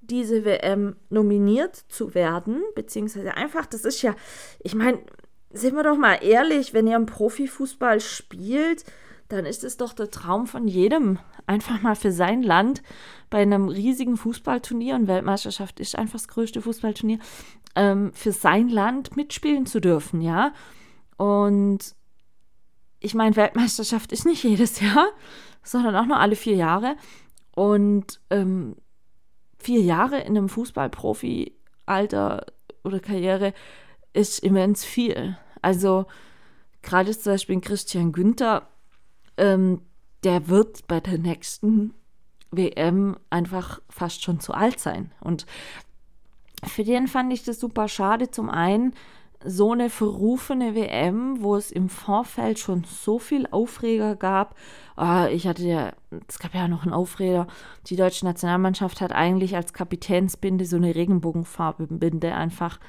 [0.00, 4.14] diese WM nominiert zu werden, beziehungsweise einfach, das ist ja,
[4.60, 4.98] ich meine,
[5.52, 8.84] sind wir doch mal ehrlich, wenn ihr im Profifußball spielt,
[9.28, 12.82] dann ist es doch der Traum von jedem, einfach mal für sein Land
[13.30, 17.20] bei einem riesigen Fußballturnier, und Weltmeisterschaft ist einfach das größte Fußballturnier,
[17.76, 20.52] ähm, für sein Land mitspielen zu dürfen, ja.
[21.16, 21.94] Und
[22.98, 25.08] ich meine, Weltmeisterschaft ist nicht jedes Jahr,
[25.62, 26.96] sondern auch nur alle vier Jahre.
[27.54, 28.76] Und ähm,
[29.58, 32.46] vier Jahre in einem Fußballprofi-Alter
[32.84, 33.54] oder Karriere
[34.12, 35.38] ist immens viel.
[35.62, 36.06] Also
[36.82, 38.68] gerade zum Beispiel Christian Günther,
[39.36, 39.82] ähm,
[40.24, 41.94] der wird bei der nächsten
[42.50, 45.12] WM einfach fast schon zu alt sein.
[45.20, 45.46] Und
[46.64, 48.30] für den fand ich das super schade.
[48.30, 48.94] Zum einen,
[49.44, 54.54] so eine verrufene WM, wo es im Vorfeld schon so viel Aufreger gab.
[54.96, 55.92] Oh, ich hatte ja,
[56.28, 57.46] es gab ja noch einen Aufreger.
[57.86, 62.80] Die deutsche Nationalmannschaft hat eigentlich als Kapitänsbinde so eine Regenbogenfarbenbinde einfach,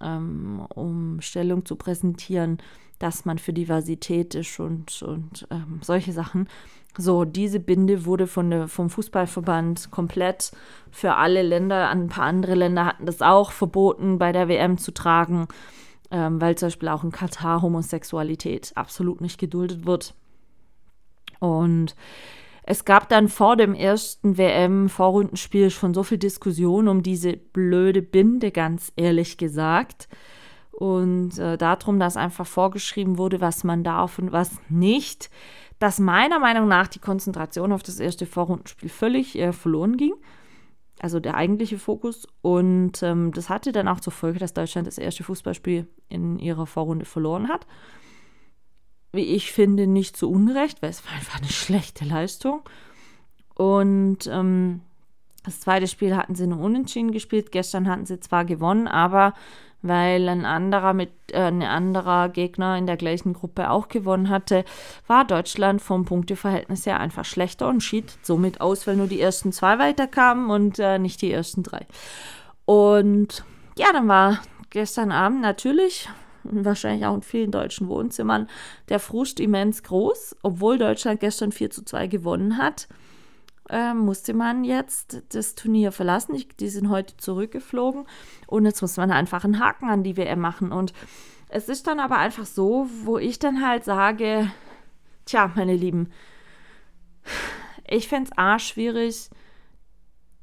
[0.00, 2.58] ähm, um Stellung zu präsentieren,
[2.98, 6.48] dass man für Diversität ist und, und ähm, solche Sachen.
[6.96, 10.52] So, diese Binde wurde von der, vom Fußballverband komplett
[10.90, 14.92] für alle Länder, ein paar andere Länder hatten das auch verboten, bei der WM zu
[14.92, 15.48] tragen
[16.14, 20.14] ähm, weil zum Beispiel auch in Katar Homosexualität absolut nicht geduldet wird.
[21.40, 21.96] Und
[22.62, 28.52] es gab dann vor dem ersten WM-Vorrundenspiel schon so viel Diskussion um diese blöde Binde,
[28.52, 30.08] ganz ehrlich gesagt.
[30.70, 35.30] Und äh, darum, dass einfach vorgeschrieben wurde, was man darf und was nicht,
[35.78, 40.14] dass meiner Meinung nach die Konzentration auf das erste Vorrundenspiel völlig äh, verloren ging
[41.00, 42.26] also der eigentliche Fokus.
[42.42, 46.66] Und ähm, das hatte dann auch zur Folge, dass Deutschland das erste Fußballspiel in ihrer
[46.66, 47.66] Vorrunde verloren hat.
[49.12, 52.62] Wie ich finde, nicht zu Unrecht, weil es war einfach eine schlechte Leistung.
[53.54, 54.80] Und ähm,
[55.44, 57.52] das zweite Spiel hatten sie nur unentschieden gespielt.
[57.52, 59.34] Gestern hatten sie zwar gewonnen, aber
[59.84, 64.64] weil ein anderer mit äh, ein anderer Gegner in der gleichen Gruppe auch gewonnen hatte,
[65.06, 69.52] war Deutschland vom Punkteverhältnis her einfach schlechter und schied somit aus, weil nur die ersten
[69.52, 71.86] zwei weiterkamen und äh, nicht die ersten drei.
[72.64, 73.44] Und
[73.76, 76.08] ja, dann war gestern Abend natürlich
[76.44, 78.48] wahrscheinlich auch in vielen deutschen Wohnzimmern
[78.88, 82.88] der Frust immens groß, obwohl Deutschland gestern 4 zu 2 gewonnen hat
[83.68, 86.34] äh, musste man jetzt das Turnier verlassen.
[86.34, 88.06] Ich, die sind heute zurückgeflogen
[88.46, 90.72] und jetzt muss man einfach einen Haken an die WM machen.
[90.72, 90.92] Und
[91.48, 94.50] es ist dann aber einfach so, wo ich dann halt sage,
[95.24, 96.10] tja, meine Lieben,
[97.88, 99.30] ich fände es A schwierig,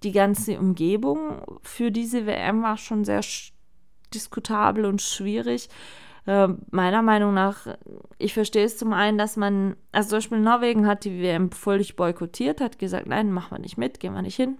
[0.04, 3.22] die ganze Umgebung für diese WM war schon sehr
[4.14, 5.70] diskutabel und schwierig.
[6.28, 7.68] Äh, meiner Meinung nach,
[8.18, 11.96] ich verstehe es zum einen, dass man, also zum Beispiel Norwegen hat die WM völlig
[11.96, 14.58] boykottiert, hat gesagt, nein, machen wir nicht mit, gehen wir nicht hin.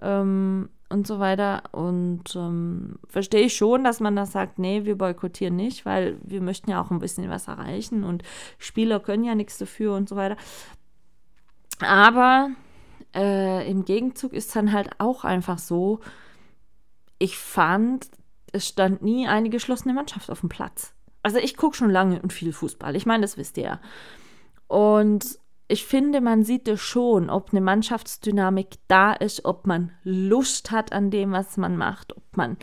[0.00, 1.64] Ähm, und so weiter.
[1.72, 6.40] Und ähm, verstehe ich schon, dass man da sagt, nee, wir boykottieren nicht, weil wir
[6.40, 8.22] möchten ja auch ein bisschen was erreichen und
[8.58, 10.36] Spieler können ja nichts dafür und so weiter.
[11.80, 12.50] Aber
[13.14, 16.00] äh, im Gegenzug ist dann halt auch einfach so,
[17.18, 18.08] ich fand,
[18.54, 20.94] es stand nie eine geschlossene Mannschaft auf dem Platz.
[21.22, 22.96] Also ich gucke schon lange und viel Fußball.
[22.96, 23.80] Ich meine, das wisst ihr ja.
[24.68, 25.38] Und
[25.68, 30.92] ich finde, man sieht es schon, ob eine Mannschaftsdynamik da ist, ob man Lust hat
[30.92, 32.58] an dem, was man macht, ob man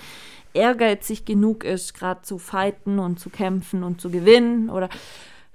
[0.54, 4.90] ehrgeizig genug ist, gerade zu fighten und zu kämpfen und zu gewinnen oder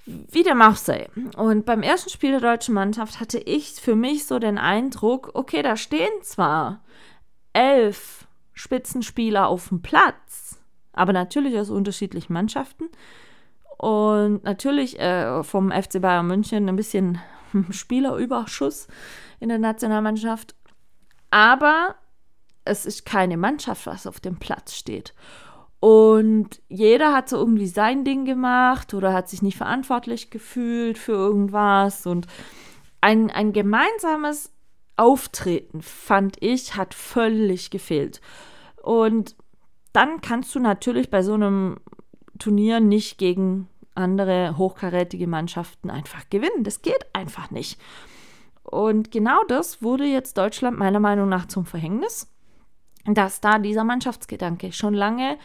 [0.06, 1.08] wie dem auch sei.
[1.36, 5.62] Und beim ersten Spiel der deutschen Mannschaft hatte ich für mich so den Eindruck, okay,
[5.62, 6.82] da stehen zwar
[7.52, 8.25] elf
[8.56, 10.58] Spitzenspieler auf dem Platz,
[10.92, 12.88] aber natürlich aus unterschiedlichen Mannschaften.
[13.76, 17.20] Und natürlich äh, vom FC Bayern München ein bisschen
[17.70, 18.88] Spielerüberschuss
[19.38, 20.56] in der Nationalmannschaft.
[21.30, 21.96] Aber
[22.64, 25.14] es ist keine Mannschaft, was auf dem Platz steht.
[25.78, 31.12] Und jeder hat so irgendwie sein Ding gemacht oder hat sich nicht verantwortlich gefühlt für
[31.12, 32.06] irgendwas.
[32.06, 32.26] Und
[33.02, 34.55] ein, ein gemeinsames
[34.96, 38.20] Auftreten, fand ich, hat völlig gefehlt.
[38.82, 39.36] Und
[39.92, 41.76] dann kannst du natürlich bei so einem
[42.38, 46.64] Turnier nicht gegen andere hochkarätige Mannschaften einfach gewinnen.
[46.64, 47.80] Das geht einfach nicht.
[48.62, 52.28] Und genau das wurde jetzt Deutschland meiner Meinung nach zum Verhängnis,
[53.04, 55.38] dass da dieser Mannschaftsgedanke schon lange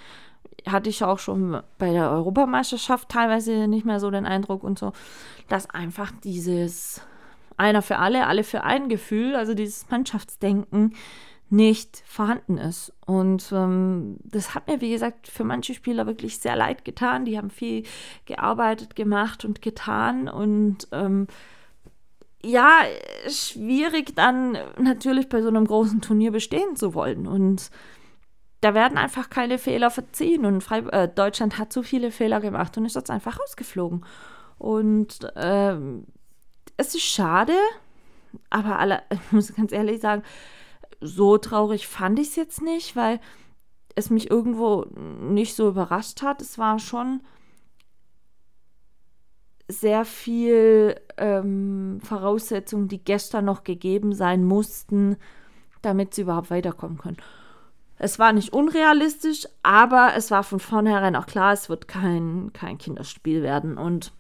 [0.67, 4.93] hatte ich auch schon bei der Europameisterschaft teilweise nicht mehr so den Eindruck und so,
[5.47, 7.01] dass einfach dieses
[7.61, 10.95] einer für alle, alle für ein Gefühl, also dieses Mannschaftsdenken
[11.49, 12.93] nicht vorhanden ist.
[13.05, 17.25] Und ähm, das hat mir, wie gesagt, für manche Spieler wirklich sehr leid getan.
[17.25, 17.83] Die haben viel
[18.25, 20.29] gearbeitet, gemacht und getan.
[20.29, 21.27] Und ähm,
[22.41, 22.79] ja,
[23.27, 27.27] schwierig dann natürlich bei so einem großen Turnier bestehen zu wollen.
[27.27, 27.69] Und
[28.61, 30.45] da werden einfach keine Fehler verziehen.
[30.45, 34.05] Und Freib äh, Deutschland hat so viele Fehler gemacht und ist jetzt einfach rausgeflogen.
[34.57, 36.05] Und ähm,
[36.77, 37.55] es ist schade,
[38.49, 40.23] aber alle, ich muss ganz ehrlich sagen,
[40.99, 43.19] so traurig fand ich es jetzt nicht, weil
[43.95, 46.41] es mich irgendwo nicht so überrascht hat.
[46.41, 47.21] Es war schon
[49.67, 55.17] sehr viel ähm, Voraussetzungen, die gestern noch gegeben sein mussten,
[55.81, 57.17] damit sie überhaupt weiterkommen können.
[57.97, 62.77] Es war nicht unrealistisch, aber es war von vornherein auch klar, es wird kein, kein
[62.77, 63.77] Kinderspiel werden.
[63.77, 64.11] Und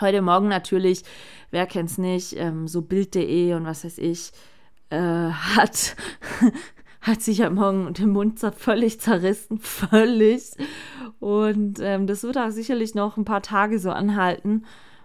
[0.00, 1.02] heute Morgen natürlich,
[1.50, 4.32] wer kennt es nicht, ähm, so Bild.de und was weiß ich,
[4.90, 5.96] äh, hat,
[7.00, 10.52] hat sich am Morgen den Mund völlig zerrissen, völlig.
[11.18, 14.64] Und ähm, das wird auch sicherlich noch ein paar Tage so anhalten.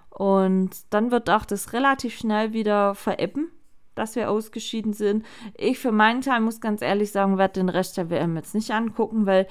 [0.10, 3.52] Und dann wird auch das relativ schnell wieder verebben,
[3.96, 5.26] dass wir ausgeschieden sind.
[5.58, 8.72] Ich für meinen Teil muss ganz ehrlich sagen, werde den Rest der WM jetzt nicht
[8.72, 9.48] angucken, weil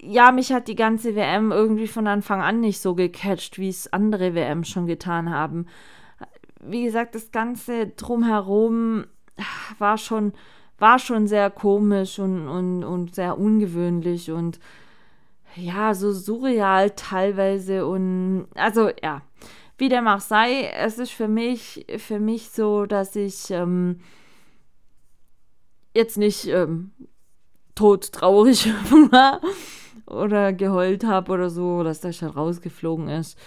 [0.00, 3.92] ja, mich hat die ganze WM irgendwie von Anfang an nicht so gecatcht, wie es
[3.92, 5.66] andere WM schon getan haben.
[6.60, 9.04] Wie gesagt, das Ganze drumherum
[9.78, 10.32] war schon,
[10.78, 14.60] war schon sehr komisch und, und, und sehr ungewöhnlich und
[15.56, 19.22] ja, so surreal teilweise und also ja,
[19.76, 24.00] wie dem auch sei, es ist für mich, für mich so, dass ich ähm,
[25.94, 26.92] jetzt nicht ähm,
[27.74, 28.66] todtraurig
[29.10, 29.40] war
[30.08, 33.38] oder geheult habe oder so, dass der schon rausgeflogen ist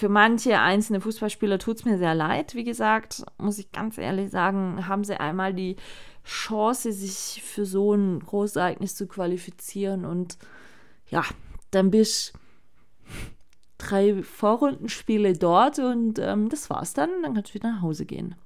[0.00, 2.54] für manche einzelne Fußballspieler tut es mir sehr leid.
[2.54, 5.76] Wie gesagt, muss ich ganz ehrlich sagen, haben sie einmal die
[6.24, 10.04] Chance, sich für so ein Großereignis zu qualifizieren.
[10.04, 10.38] Und
[11.08, 11.24] ja,
[11.70, 12.32] dann bist
[13.78, 17.10] drei Vorrundenspiele dort und ähm, das war's dann.
[17.22, 18.36] Dann kannst du wieder nach Hause gehen.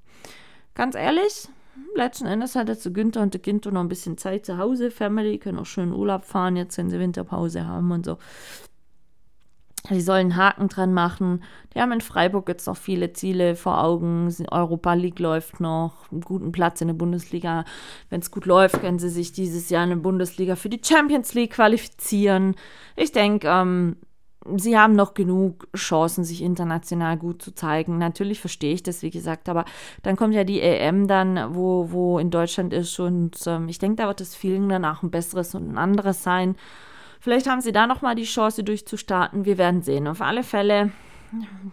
[0.73, 1.47] Ganz ehrlich,
[1.95, 4.91] letzten Endes hat zu Günther und der Günther noch ein bisschen Zeit zu Hause.
[4.91, 8.17] Family können auch schön Urlaub fahren, jetzt wenn sie Winterpause haben und so.
[9.89, 11.43] Die sollen einen Haken dran machen.
[11.73, 14.33] Die haben in Freiburg jetzt noch viele Ziele vor Augen.
[14.51, 17.65] Europa League läuft noch, einen guten Platz in der Bundesliga.
[18.09, 21.33] Wenn es gut läuft, können sie sich dieses Jahr in der Bundesliga für die Champions
[21.35, 22.55] League qualifizieren.
[22.95, 23.97] Ich denke, ähm,
[24.57, 27.97] sie haben noch genug Chancen, sich international gut zu zeigen.
[27.97, 29.65] Natürlich verstehe ich das, wie gesagt, aber
[30.03, 33.97] dann kommt ja die EM dann, wo, wo in Deutschland ist und ähm, ich denke,
[33.97, 36.55] da wird das Feeling danach ein besseres und ein anderes sein.
[37.19, 39.45] Vielleicht haben sie da nochmal die Chance durchzustarten.
[39.45, 40.07] Wir werden sehen.
[40.07, 40.91] Auf alle Fälle,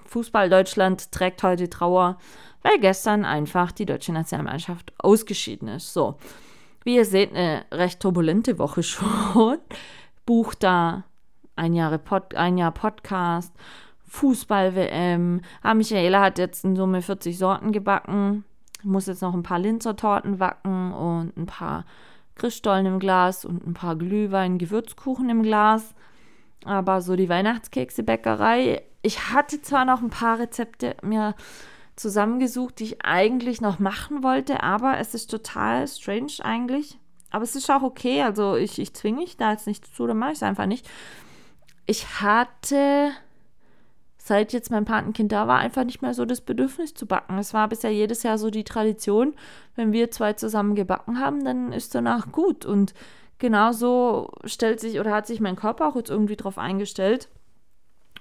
[0.07, 2.17] Fußball Deutschland trägt heute Trauer,
[2.63, 5.93] weil gestern einfach die deutsche Nationalmannschaft ausgeschieden ist.
[5.93, 6.17] So,
[6.85, 9.59] wie ihr seht, eine recht turbulente Woche schon.
[10.25, 11.05] Buch da,
[11.57, 13.53] ein, Jahre Pod, ein Jahr Podcast,
[14.07, 15.41] Fußball-WM.
[15.63, 18.45] Ah, Michaela hat jetzt in Summe 40 Sorten gebacken.
[18.79, 21.85] Ich muss jetzt noch ein paar Linzer-Torten backen und ein paar
[22.35, 25.95] Christstollen im Glas und ein paar Glühwein, Gewürzkuchen im Glas.
[26.65, 28.83] Aber so die Weihnachtskekse-Bäckerei.
[29.03, 31.35] Ich hatte zwar noch ein paar Rezepte mir
[31.97, 36.99] zusammengesucht, die ich eigentlich noch machen wollte, aber es ist total strange eigentlich.
[37.31, 38.23] Aber es ist auch okay.
[38.23, 40.89] Also ich, ich zwinge mich da jetzt nicht zu, dann mache ich es einfach nicht.
[41.87, 43.13] Ich hatte
[44.25, 47.39] seit jetzt mein Patenkind da war, einfach nicht mehr so das Bedürfnis zu backen.
[47.39, 49.35] Es war bisher jedes Jahr so die Tradition,
[49.75, 52.65] wenn wir zwei zusammen gebacken haben, dann ist danach gut.
[52.65, 52.95] Und
[53.39, 57.29] genauso stellt sich oder hat sich mein Körper auch jetzt irgendwie drauf eingestellt.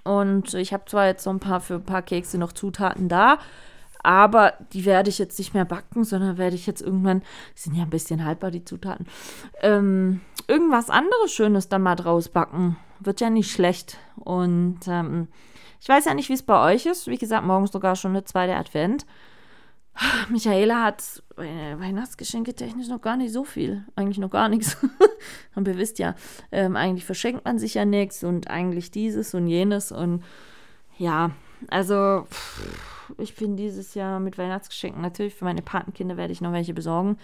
[0.04, 3.38] Und ich habe zwar jetzt so ein paar für ein paar Kekse noch Zutaten da,
[4.02, 7.22] aber die werde ich jetzt nicht mehr backen, sondern werde ich jetzt irgendwann,
[7.56, 9.06] die sind ja ein bisschen haltbar, die Zutaten,
[9.62, 12.78] ähm, irgendwas anderes Schönes dann mal draus backen.
[13.04, 13.98] Wird ja nicht schlecht.
[14.16, 15.28] Und ähm,
[15.82, 17.08] ich weiß ja nicht, wie es bei euch ist.
[17.08, 19.06] Wie gesagt, morgen ist sogar schon der zweite Advent.
[20.30, 23.86] Michaela hat Weihnachtsgeschenke technisch noch gar nicht so viel.
[23.96, 24.78] Eigentlich noch gar nichts.
[25.56, 26.16] Und ihr wisst ja,
[26.52, 29.92] ähm, eigentlich verschenkt man sich ja nichts und eigentlich dieses und jenes.
[29.92, 30.24] Und
[30.98, 31.32] ja,
[31.70, 32.26] also
[33.18, 37.18] ich bin dieses Jahr mit Weihnachtsgeschenken natürlich für meine Patenkinder werde ich noch welche besorgen.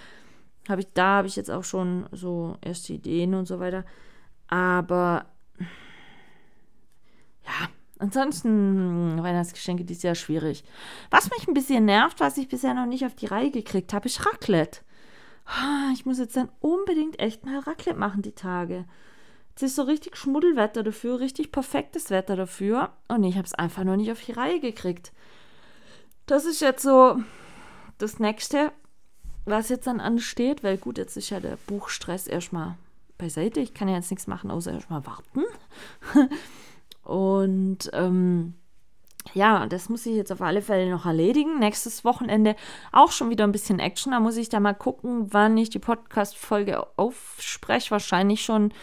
[0.67, 3.85] Habe ich, da habe ich jetzt auch schon so erste Ideen und so weiter.
[4.49, 5.25] Aber
[7.47, 10.63] ja, Ansonsten Weihnachtsgeschenke dieses Jahr schwierig.
[11.09, 14.07] Was mich ein bisschen nervt, was ich bisher noch nicht auf die Reihe gekriegt habe,
[14.07, 14.81] ist Raclette.
[15.45, 18.85] Ah, ich muss jetzt dann unbedingt echt mal Raclette machen die Tage.
[19.55, 22.91] Es ist so richtig Schmuddelwetter dafür, richtig perfektes Wetter dafür.
[23.07, 25.11] Und ich habe es einfach noch nicht auf die Reihe gekriegt.
[26.27, 27.19] Das ist jetzt so
[27.97, 28.71] das Nächste,
[29.45, 32.77] was jetzt dann ansteht, weil gut, jetzt ist ja der Buchstress erstmal
[33.17, 33.59] beiseite.
[33.59, 35.45] Ich kann ja jetzt nichts machen, außer erstmal warten.
[37.07, 38.53] Und ähm,
[39.33, 41.57] ja, das muss ich jetzt auf alle Fälle noch erledigen.
[41.57, 42.57] Nächstes Wochenende
[42.91, 44.11] auch schon wieder ein bisschen Action.
[44.11, 47.91] Da muss ich da mal gucken, wann ich die Podcast-Folge aufspreche.
[47.91, 48.73] Wahrscheinlich schon,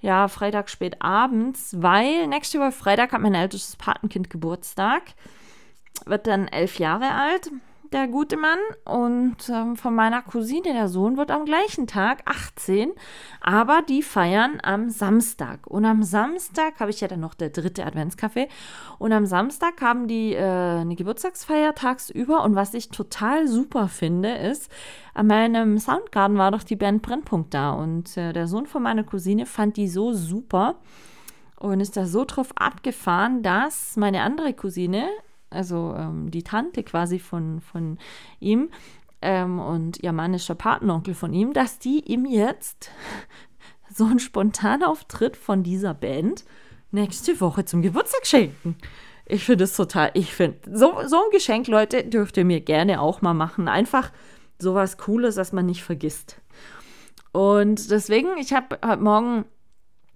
[0.00, 5.02] ja, Freitag spät abends, weil nächste Woche Freitag hat mein ältestes Patenkind Geburtstag.
[6.06, 7.52] Wird dann elf Jahre alt
[7.92, 8.58] der gute Mann.
[8.84, 12.92] Und ähm, von meiner Cousine, der Sohn, wird am gleichen Tag 18.
[13.40, 15.66] Aber die feiern am Samstag.
[15.66, 18.48] Und am Samstag habe ich ja dann noch der dritte Adventskaffee.
[18.98, 22.42] Und am Samstag haben die äh, eine Geburtstagsfeier tagsüber.
[22.44, 24.70] Und was ich total super finde, ist,
[25.14, 27.72] an meinem Soundgarden war doch die Band Brennpunkt da.
[27.72, 30.76] Und äh, der Sohn von meiner Cousine fand die so super
[31.60, 35.06] und ist da so drauf abgefahren, dass meine andere Cousine
[35.50, 37.98] also ähm, die Tante quasi von, von
[38.38, 38.70] ihm
[39.22, 42.90] ähm, und ihr Mann ist der Patenonkel von ihm, dass die ihm jetzt
[43.94, 46.44] so einen Spontanauftritt von dieser Band
[46.90, 48.76] nächste Woche zum Geburtstag schenken.
[49.26, 53.00] Ich finde es total, ich finde, so, so ein Geschenk, Leute, dürft ihr mir gerne
[53.00, 53.68] auch mal machen.
[53.68, 54.10] Einfach
[54.58, 56.40] sowas Cooles, das man nicht vergisst.
[57.32, 59.44] Und deswegen, ich habe heute Morgen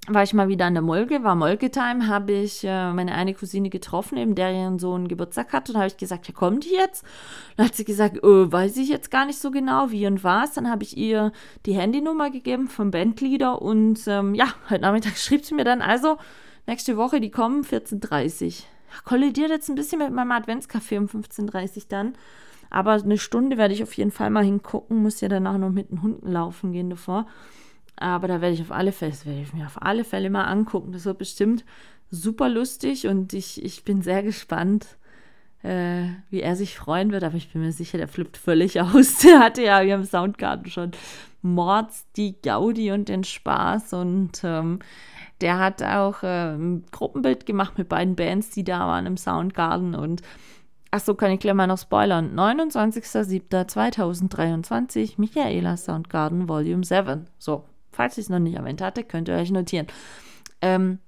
[0.08, 3.70] war ich mal wieder an der Molke, war Molke-Time, habe ich äh, meine eine Cousine
[3.70, 5.70] getroffen, eben der ihren Sohn Geburtstag hat.
[5.70, 7.04] Und habe ich gesagt, ja, kommt die jetzt?
[7.56, 10.52] Dann hat sie gesagt, äh, weiß ich jetzt gar nicht so genau, wie und was.
[10.54, 11.32] Dann habe ich ihr
[11.64, 16.18] die Handynummer gegeben vom Bandleader und ähm, ja, heute Nachmittag schrieb sie mir dann, also
[16.66, 18.52] nächste Woche, die kommen 14.30 Uhr.
[19.04, 22.14] Kollidiert jetzt ein bisschen mit meinem Adventscafé um 15.30 Uhr dann.
[22.68, 25.90] Aber eine Stunde werde ich auf jeden Fall mal hingucken, muss ja danach noch mit
[25.90, 27.26] den Hunden laufen gehen davor.
[27.96, 30.44] Aber da werde ich auf alle Fälle, das werde ich mir auf alle Fälle mal
[30.44, 30.92] angucken.
[30.92, 31.64] Das wird bestimmt
[32.11, 34.87] super lustig und ich, ich bin sehr gespannt,
[35.62, 37.24] äh, wie er sich freuen wird.
[37.24, 39.18] Aber ich bin mir sicher, der flippt völlig aus.
[39.18, 40.92] Der hatte ja wie am Soundgarten schon
[41.42, 44.78] Mords die Gaudi und den Spaß und ähm,
[45.40, 49.94] der hat auch äh, ein Gruppenbild gemacht mit beiden Bands, die da waren im Soundgarden
[49.94, 50.22] und
[50.96, 52.38] Ach so, kann ich gleich mal noch spoilern.
[52.38, 57.26] 29.07.2023, Michaela Soundgarden Volume 7.
[57.37, 59.87] So, Falls ich es noch nicht erwähnt hatte, könnt ihr euch notieren.
[60.61, 60.98] Ähm,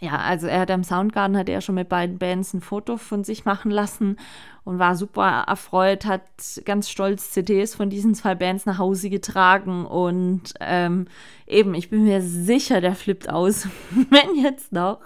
[0.00, 3.22] ja, also er hat am Soundgarden hat er schon mit beiden Bands ein Foto von
[3.22, 4.16] sich machen lassen
[4.64, 6.22] und war super erfreut, hat
[6.64, 11.06] ganz stolz CDs von diesen zwei Bands nach Hause getragen und ähm,
[11.46, 13.66] eben, ich bin mir sicher, der flippt aus,
[14.10, 15.00] wenn jetzt noch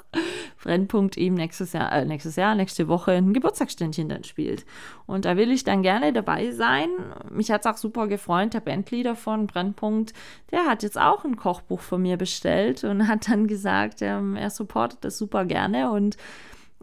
[0.62, 4.66] Brennpunkt ihm nächstes Jahr, äh, nächstes Jahr, nächste Woche ein Geburtstagsständchen dann spielt.
[5.06, 6.88] Und da will ich dann gerne dabei sein.
[7.30, 10.12] Mich hat es auch super gefreut, der Bandleader von Brennpunkt,
[10.50, 14.50] der hat jetzt auch ein Kochbuch von mir bestellt und hat dann gesagt, ähm, er
[14.50, 16.16] supportet das super gerne und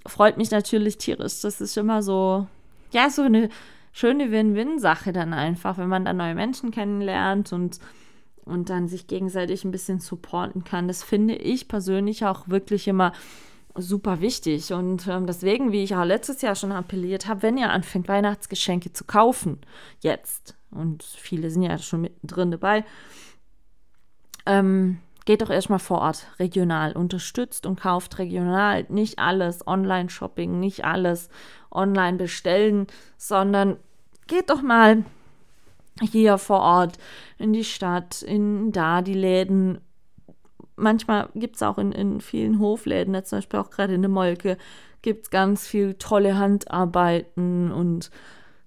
[0.05, 1.41] freut mich natürlich tierisch.
[1.41, 2.47] Das ist immer so
[2.93, 3.49] ja, so eine
[3.91, 7.79] schöne Win-Win-Sache dann einfach, wenn man da neue Menschen kennenlernt und
[8.45, 10.87] und dann sich gegenseitig ein bisschen supporten kann.
[10.87, 13.13] Das finde ich persönlich auch wirklich immer
[13.75, 14.73] super wichtig.
[14.73, 18.93] Und ähm, deswegen, wie ich auch letztes Jahr schon appelliert habe, wenn ihr anfängt, Weihnachtsgeschenke
[18.93, 19.59] zu kaufen,
[19.99, 22.85] jetzt, und viele sind ja schon mittendrin dabei,
[24.45, 30.83] ähm, geht doch erstmal vor Ort regional, unterstützt und kauft regional, nicht alles Online-Shopping, nicht
[30.83, 31.29] alles
[31.71, 33.77] online bestellen, sondern
[34.27, 35.03] geht doch mal
[36.01, 36.97] hier vor Ort
[37.37, 39.79] in die Stadt, in da die Läden.
[40.75, 44.57] Manchmal gibt es auch in, in vielen Hofläden, zum Beispiel auch gerade in der Molke,
[45.01, 48.09] gibt es ganz viel tolle Handarbeiten und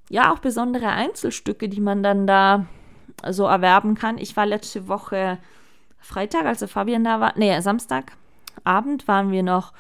[0.09, 2.67] ja, auch besondere Einzelstücke, die man dann da
[3.29, 4.19] so erwerben kann.
[4.19, 5.39] Ich war letzte Woche
[5.99, 9.73] Freitag, als der Fabian da war, nee, Samstagabend waren wir noch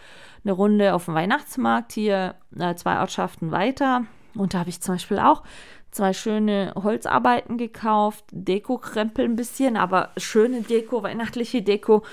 [0.45, 4.05] eine Runde auf dem Weihnachtsmarkt hier äh, zwei Ortschaften weiter.
[4.35, 5.43] Und da habe ich zum Beispiel auch
[5.91, 12.05] zwei schöne Holzarbeiten gekauft, Deko-Krempel ein bisschen, aber schöne Deko, weihnachtliche Deko.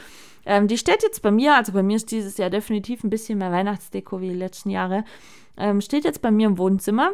[0.46, 3.40] Ähm, die steht jetzt bei mir, also bei mir ist dieses Jahr definitiv ein bisschen
[3.40, 5.04] mehr Weihnachtsdeko wie die letzten Jahre.
[5.58, 7.12] Ähm, steht jetzt bei mir im Wohnzimmer.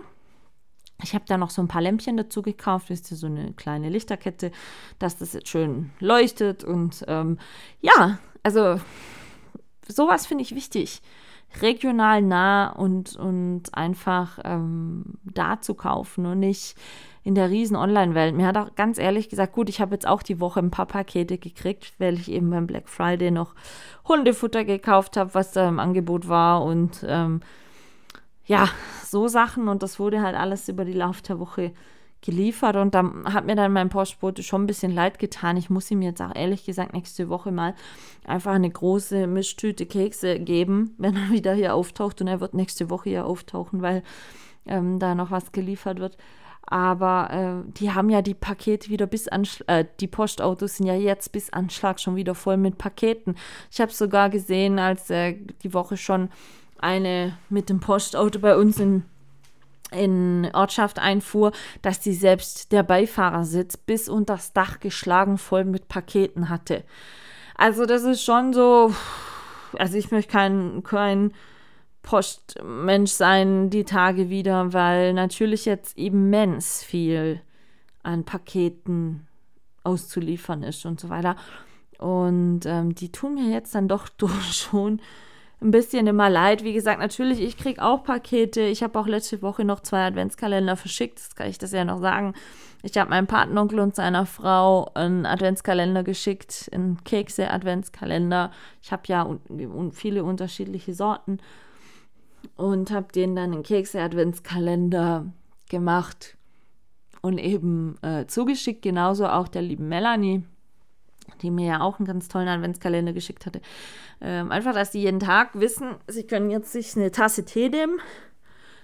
[1.02, 3.90] Ich habe da noch so ein paar Lämpchen dazu gekauft, wisst ihr, so eine kleine
[3.90, 4.52] Lichterkette,
[5.00, 6.64] dass das jetzt schön leuchtet.
[6.64, 7.38] Und ähm,
[7.82, 8.80] ja, also
[9.88, 11.02] sowas finde ich wichtig
[11.62, 16.76] regional nah und, und einfach ähm, da zu kaufen und nicht
[17.24, 18.36] in der riesen Online-Welt.
[18.36, 20.86] Mir hat auch ganz ehrlich gesagt, gut, ich habe jetzt auch die Woche ein paar
[20.86, 23.56] Pakete gekriegt, weil ich eben beim Black Friday noch
[24.08, 27.42] Hundefutter gekauft habe, was da im Angebot war und ähm,
[28.50, 28.68] ja,
[29.06, 31.72] so Sachen und das wurde halt alles über die Lauf der Woche
[32.22, 35.56] geliefert und da hat mir dann mein Postbote schon ein bisschen leid getan.
[35.56, 37.76] Ich muss ihm jetzt auch ehrlich gesagt nächste Woche mal
[38.26, 42.90] einfach eine große Mischtüte Kekse geben, wenn er wieder hier auftaucht und er wird nächste
[42.90, 44.02] Woche hier auftauchen, weil
[44.66, 46.18] ähm, da noch was geliefert wird.
[46.66, 50.96] Aber äh, die haben ja die Pakete wieder bis an, äh, die Postautos sind ja
[50.96, 53.36] jetzt bis Anschlag schon wieder voll mit Paketen.
[53.72, 56.30] Ich habe sogar gesehen, als äh, die Woche schon
[56.80, 59.04] eine mit dem Postauto bei uns in
[59.92, 61.52] in Ortschaft einfuhr,
[61.82, 66.84] dass sie selbst der Beifahrersitz bis unter das Dach geschlagen voll mit Paketen hatte.
[67.56, 68.94] Also das ist schon so,
[69.78, 71.34] also ich möchte kein, kein
[72.04, 77.42] Postmensch sein die Tage wieder, weil natürlich jetzt immens viel
[78.04, 79.28] an Paketen
[79.84, 81.36] auszuliefern ist und so weiter.
[81.98, 84.08] Und ähm, die tun mir jetzt dann doch
[84.52, 85.02] schon
[85.62, 86.64] ein bisschen immer leid.
[86.64, 88.62] Wie gesagt, natürlich, ich kriege auch Pakete.
[88.62, 91.20] Ich habe auch letzte Woche noch zwei Adventskalender verschickt.
[91.20, 92.34] Das kann ich das ja noch sagen.
[92.82, 98.52] Ich habe meinem Patenonkel und seiner Frau einen Adventskalender geschickt, einen Kekse-Adventskalender.
[98.82, 101.40] Ich habe ja un un viele unterschiedliche Sorten
[102.56, 105.26] und habe denen dann einen Kekse-Adventskalender
[105.70, 106.38] gemacht
[107.22, 108.82] und eben äh, zugeschickt.
[108.82, 110.46] Genauso auch der lieben Melanie
[111.42, 113.62] die mir ja auch einen ganz tollen Adventskalender geschickt hatte.
[114.22, 118.00] Ähm, einfach, dass die jeden Tag wissen, sie können jetzt sich eine Tasse Tee nehmen,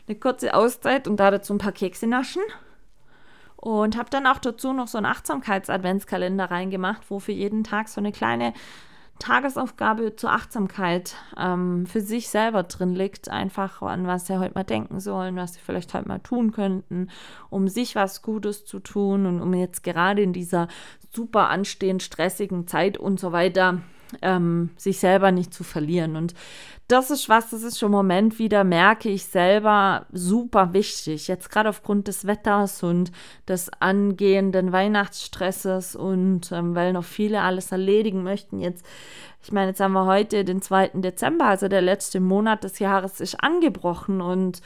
[0.07, 2.41] eine kurze Auszeit und da dazu ein paar Kekse naschen.
[3.57, 7.99] Und habe dann auch dazu noch so einen Achtsamkeits-Adventskalender reingemacht, wo für jeden Tag so
[7.99, 8.53] eine kleine
[9.19, 14.63] Tagesaufgabe zur Achtsamkeit ähm, für sich selber drin liegt, einfach an was sie heute mal
[14.63, 17.09] denken sollen, was sie vielleicht heute mal tun könnten,
[17.49, 20.67] um sich was Gutes zu tun und um jetzt gerade in dieser
[21.13, 23.81] super anstehend stressigen Zeit und so weiter
[24.21, 26.15] ähm, sich selber nicht zu verlieren.
[26.15, 26.33] Und
[26.87, 31.27] das ist was, das ist schon im Moment wieder, merke ich selber, super wichtig.
[31.27, 33.11] Jetzt gerade aufgrund des Wetters und
[33.47, 38.59] des angehenden Weihnachtsstresses und ähm, weil noch viele alles erledigen möchten.
[38.59, 38.85] Jetzt,
[39.41, 40.89] ich meine, jetzt haben wir heute den 2.
[40.93, 44.61] Dezember, also der letzte Monat des Jahres ist angebrochen und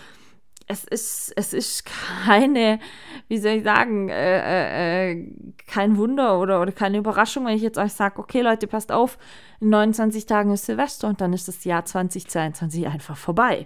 [0.71, 1.83] es ist, es ist
[2.23, 2.79] keine,
[3.27, 5.33] wie soll ich sagen, äh, äh, äh,
[5.65, 9.17] kein Wunder oder, oder keine Überraschung, wenn ich jetzt euch sage, okay Leute, passt auf,
[9.59, 13.65] in 29 Tagen ist Silvester und dann ist das Jahr 2022 einfach vorbei.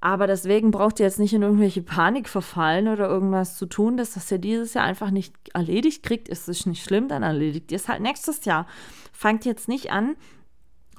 [0.00, 4.12] Aber deswegen braucht ihr jetzt nicht in irgendwelche Panik verfallen oder irgendwas zu tun, dass
[4.12, 6.28] das ihr dieses Jahr einfach nicht erledigt kriegt.
[6.28, 8.66] Ist es nicht schlimm, dann erledigt ihr es halt nächstes Jahr.
[9.12, 10.14] Fangt jetzt nicht an,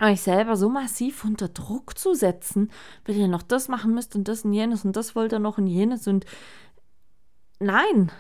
[0.01, 2.71] euch selber so massiv unter Druck zu setzen,
[3.05, 5.57] weil ihr noch das machen müsst und das und jenes und das wollt ihr noch
[5.57, 6.25] und jenes und
[7.59, 8.11] nein.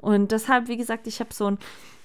[0.00, 1.58] Und deshalb, wie gesagt, ich habe so einen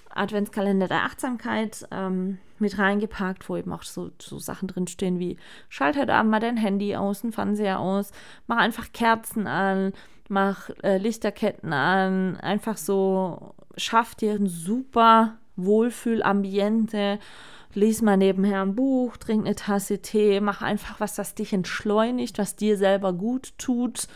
[0.10, 5.38] Adventskalender der Achtsamkeit ähm, mit reingepackt, wo eben auch so, so Sachen drinstehen wie
[5.70, 8.12] schalt heute Abend mal dein Handy aus, den Fernseher aus,
[8.48, 9.94] mach einfach Kerzen an,
[10.30, 17.20] mach äh, Lichterketten an, einfach so, schaff dir ein super Wohlfühlambiente
[17.76, 22.38] lies mal nebenher ein Buch, trink eine Tasse Tee, mach einfach was, das dich entschleunigt,
[22.38, 24.08] was dir selber gut tut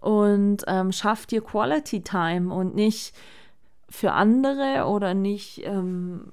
[0.00, 3.14] und ähm, schaff dir Quality Time und nicht
[3.88, 6.32] für andere oder nicht ähm,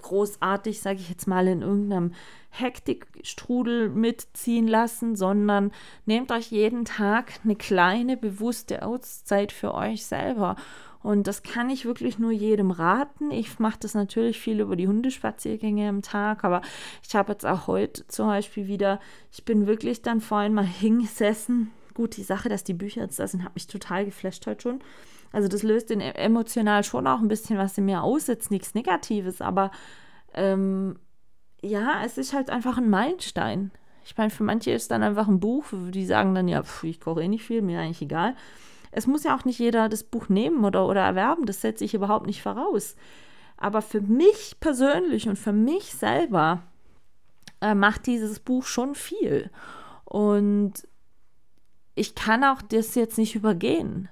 [0.00, 2.12] großartig, sage ich jetzt mal, in irgendeinem
[2.50, 5.72] Hektikstrudel mitziehen lassen, sondern
[6.04, 10.56] nehmt euch jeden Tag eine kleine bewusste Auszeit für euch selber.
[11.02, 13.30] Und das kann ich wirklich nur jedem raten.
[13.30, 16.62] Ich mache das natürlich viel über die Hundespaziergänge am Tag, aber
[17.06, 19.00] ich habe jetzt auch heute zum Beispiel wieder,
[19.32, 21.70] ich bin wirklich dann vorhin mal hingesessen.
[21.94, 24.80] Gut, die Sache, dass die Bücher jetzt da sind, hat mich total geflasht heute schon.
[25.32, 28.50] Also das löst den e-, emotional schon auch ein bisschen was in mir aus, jetzt
[28.50, 29.70] nichts Negatives, aber
[30.34, 30.98] ähm,
[31.62, 33.70] ja, es ist halt einfach ein Meilenstein.
[34.04, 37.00] Ich meine, für manche ist dann einfach ein Buch, die sagen dann, ja, pf, ich
[37.00, 38.34] koche eh nicht viel, mir eigentlich egal.
[38.92, 41.94] Es muss ja auch nicht jeder das Buch nehmen oder, oder erwerben, das setze ich
[41.94, 42.94] überhaupt nicht voraus.
[43.56, 46.62] Aber für mich persönlich und für mich selber
[47.60, 49.50] äh, macht dieses Buch schon viel.
[50.04, 50.74] Und
[51.94, 54.08] ich kann auch das jetzt nicht übergehen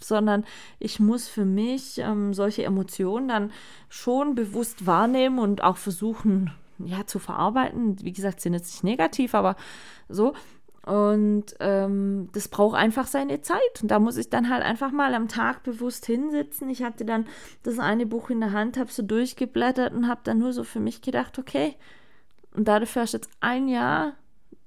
[0.00, 0.44] sondern
[0.78, 3.52] ich muss für mich ähm, solche Emotionen dann
[3.88, 8.02] schon bewusst wahrnehmen und auch versuchen, ja, zu verarbeiten.
[8.02, 9.56] Wie gesagt, sind jetzt nicht negativ, aber
[10.08, 10.34] so.
[10.84, 13.80] Und ähm, das braucht einfach seine Zeit.
[13.80, 16.68] Und da muss ich dann halt einfach mal am Tag bewusst hinsitzen.
[16.68, 17.26] Ich hatte dann
[17.62, 20.80] das eine Buch in der Hand, habe so durchgeblättert und habe dann nur so für
[20.80, 21.76] mich gedacht, okay,
[22.54, 24.12] und dafür hast du jetzt ein Jahr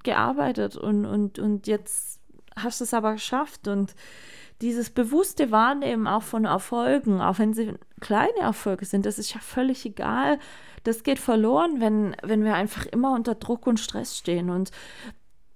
[0.04, 2.20] gearbeitet und, und, und jetzt
[2.56, 3.68] hast du es aber geschafft.
[3.68, 3.96] Und
[4.62, 9.40] dieses bewusste Wahrnehmen auch von Erfolgen, auch wenn sie kleine Erfolge sind, das ist ja
[9.40, 10.40] völlig egal.
[10.84, 14.50] Das geht verloren, wenn, wenn wir einfach immer unter Druck und Stress stehen.
[14.50, 14.72] Und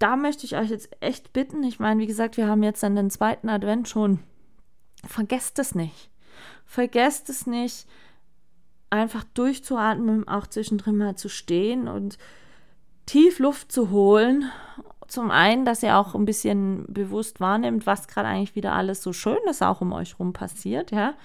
[0.02, 2.96] da möchte ich euch jetzt echt bitten, ich meine, wie gesagt, wir haben jetzt dann
[2.96, 4.20] den zweiten Advent schon.
[5.06, 6.10] Vergesst es nicht.
[6.66, 7.88] Vergesst es nicht,
[8.90, 12.18] einfach durchzuatmen, auch zwischendrin mal zu stehen und
[13.06, 14.50] tief Luft zu holen
[15.12, 19.12] zum einen, dass ihr auch ein bisschen bewusst wahrnimmt, was gerade eigentlich wieder alles so
[19.12, 21.16] Schönes auch um euch rum passiert, ja.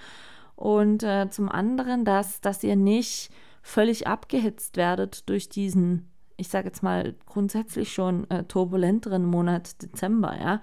[0.57, 6.67] Und äh, zum anderen, dass, dass ihr nicht völlig abgehitzt werdet durch diesen, ich sage
[6.67, 10.61] jetzt mal, grundsätzlich schon äh, turbulenteren Monat Dezember, ja.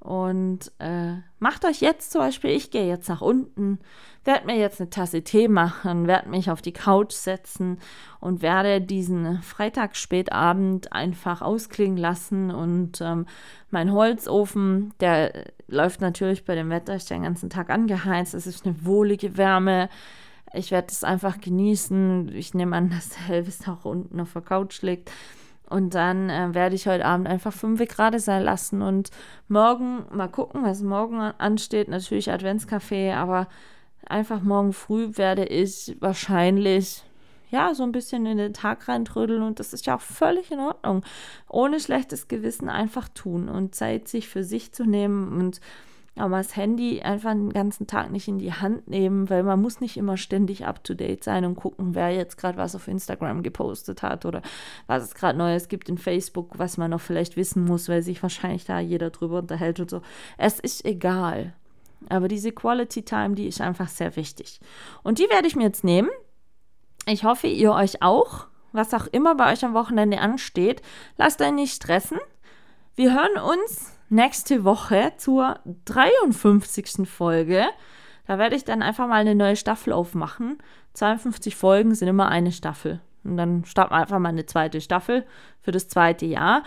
[0.00, 3.80] Und äh, macht euch jetzt zum Beispiel, ich gehe jetzt nach unten,
[4.24, 7.78] werde mir jetzt eine Tasse Tee machen, werde mich auf die Couch setzen
[8.20, 12.52] und werde diesen Freitagsspätabend einfach ausklingen lassen.
[12.52, 13.26] Und ähm,
[13.70, 15.32] mein Holzofen, der
[15.66, 18.34] läuft natürlich bei dem Wetter, ist den ganzen Tag angeheizt.
[18.34, 19.88] Es ist eine wohlige Wärme.
[20.52, 22.30] Ich werde es einfach genießen.
[22.34, 25.10] Ich nehme an, dass Elvis auch unten auf der Couch liegt.
[25.68, 29.10] Und dann äh, werde ich heute Abend einfach fünf gerade sein lassen und
[29.48, 31.88] morgen mal gucken, was morgen ansteht.
[31.88, 33.48] Natürlich Adventskaffee, aber
[34.06, 37.02] einfach morgen früh werde ich wahrscheinlich
[37.50, 40.60] ja so ein bisschen in den Tag reintrödeln und das ist ja auch völlig in
[40.60, 41.04] Ordnung.
[41.48, 45.60] Ohne schlechtes Gewissen einfach tun und Zeit sich für sich zu nehmen und
[46.18, 49.80] aber das Handy einfach den ganzen Tag nicht in die Hand nehmen, weil man muss
[49.80, 54.24] nicht immer ständig up-to-date sein und gucken, wer jetzt gerade was auf Instagram gepostet hat
[54.24, 54.42] oder
[54.86, 58.22] was es gerade Neues gibt in Facebook, was man noch vielleicht wissen muss, weil sich
[58.22, 60.02] wahrscheinlich da jeder drüber unterhält und so.
[60.36, 61.54] Es ist egal.
[62.08, 64.60] Aber diese Quality Time, die ist einfach sehr wichtig.
[65.02, 66.10] Und die werde ich mir jetzt nehmen.
[67.06, 68.46] Ich hoffe, ihr euch auch.
[68.72, 70.82] Was auch immer bei euch am Wochenende ansteht,
[71.16, 72.18] lasst euch nicht stressen.
[72.94, 77.08] Wir hören uns nächste Woche zur 53.
[77.08, 77.66] Folge.
[78.26, 80.58] Da werde ich dann einfach mal eine neue Staffel aufmachen.
[80.94, 83.00] 52 Folgen sind immer eine Staffel.
[83.24, 85.24] Und dann starten wir einfach mal eine zweite Staffel
[85.60, 86.62] für das zweite Jahr.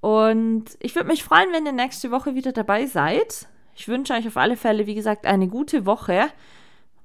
[0.00, 3.46] Und ich würde mich freuen, wenn ihr nächste Woche wieder dabei seid.
[3.74, 6.26] Ich wünsche euch auf alle Fälle, wie gesagt, eine gute Woche.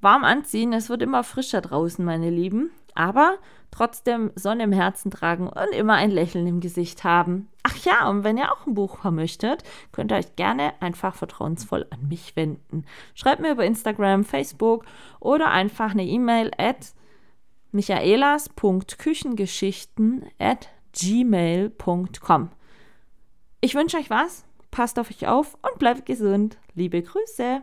[0.02, 2.72] Warm anziehen, es wird immer frischer draußen, meine Lieben.
[2.98, 3.38] Aber
[3.70, 7.48] trotzdem Sonne im Herzen tragen und immer ein Lächeln im Gesicht haben.
[7.62, 11.86] Ach ja, und wenn ihr auch ein Buch vermöchtet, könnt ihr euch gerne einfach vertrauensvoll
[11.92, 12.86] an mich wenden.
[13.14, 14.84] Schreibt mir über Instagram, Facebook
[15.20, 16.96] oder einfach eine E-Mail at
[17.72, 20.70] michaelas.küchengeschichten at
[21.00, 22.50] gmail.com.
[23.62, 26.58] Ich wünsche euch was, passt auf euch auf und bleibt gesund.
[26.74, 27.62] Liebe Grüße.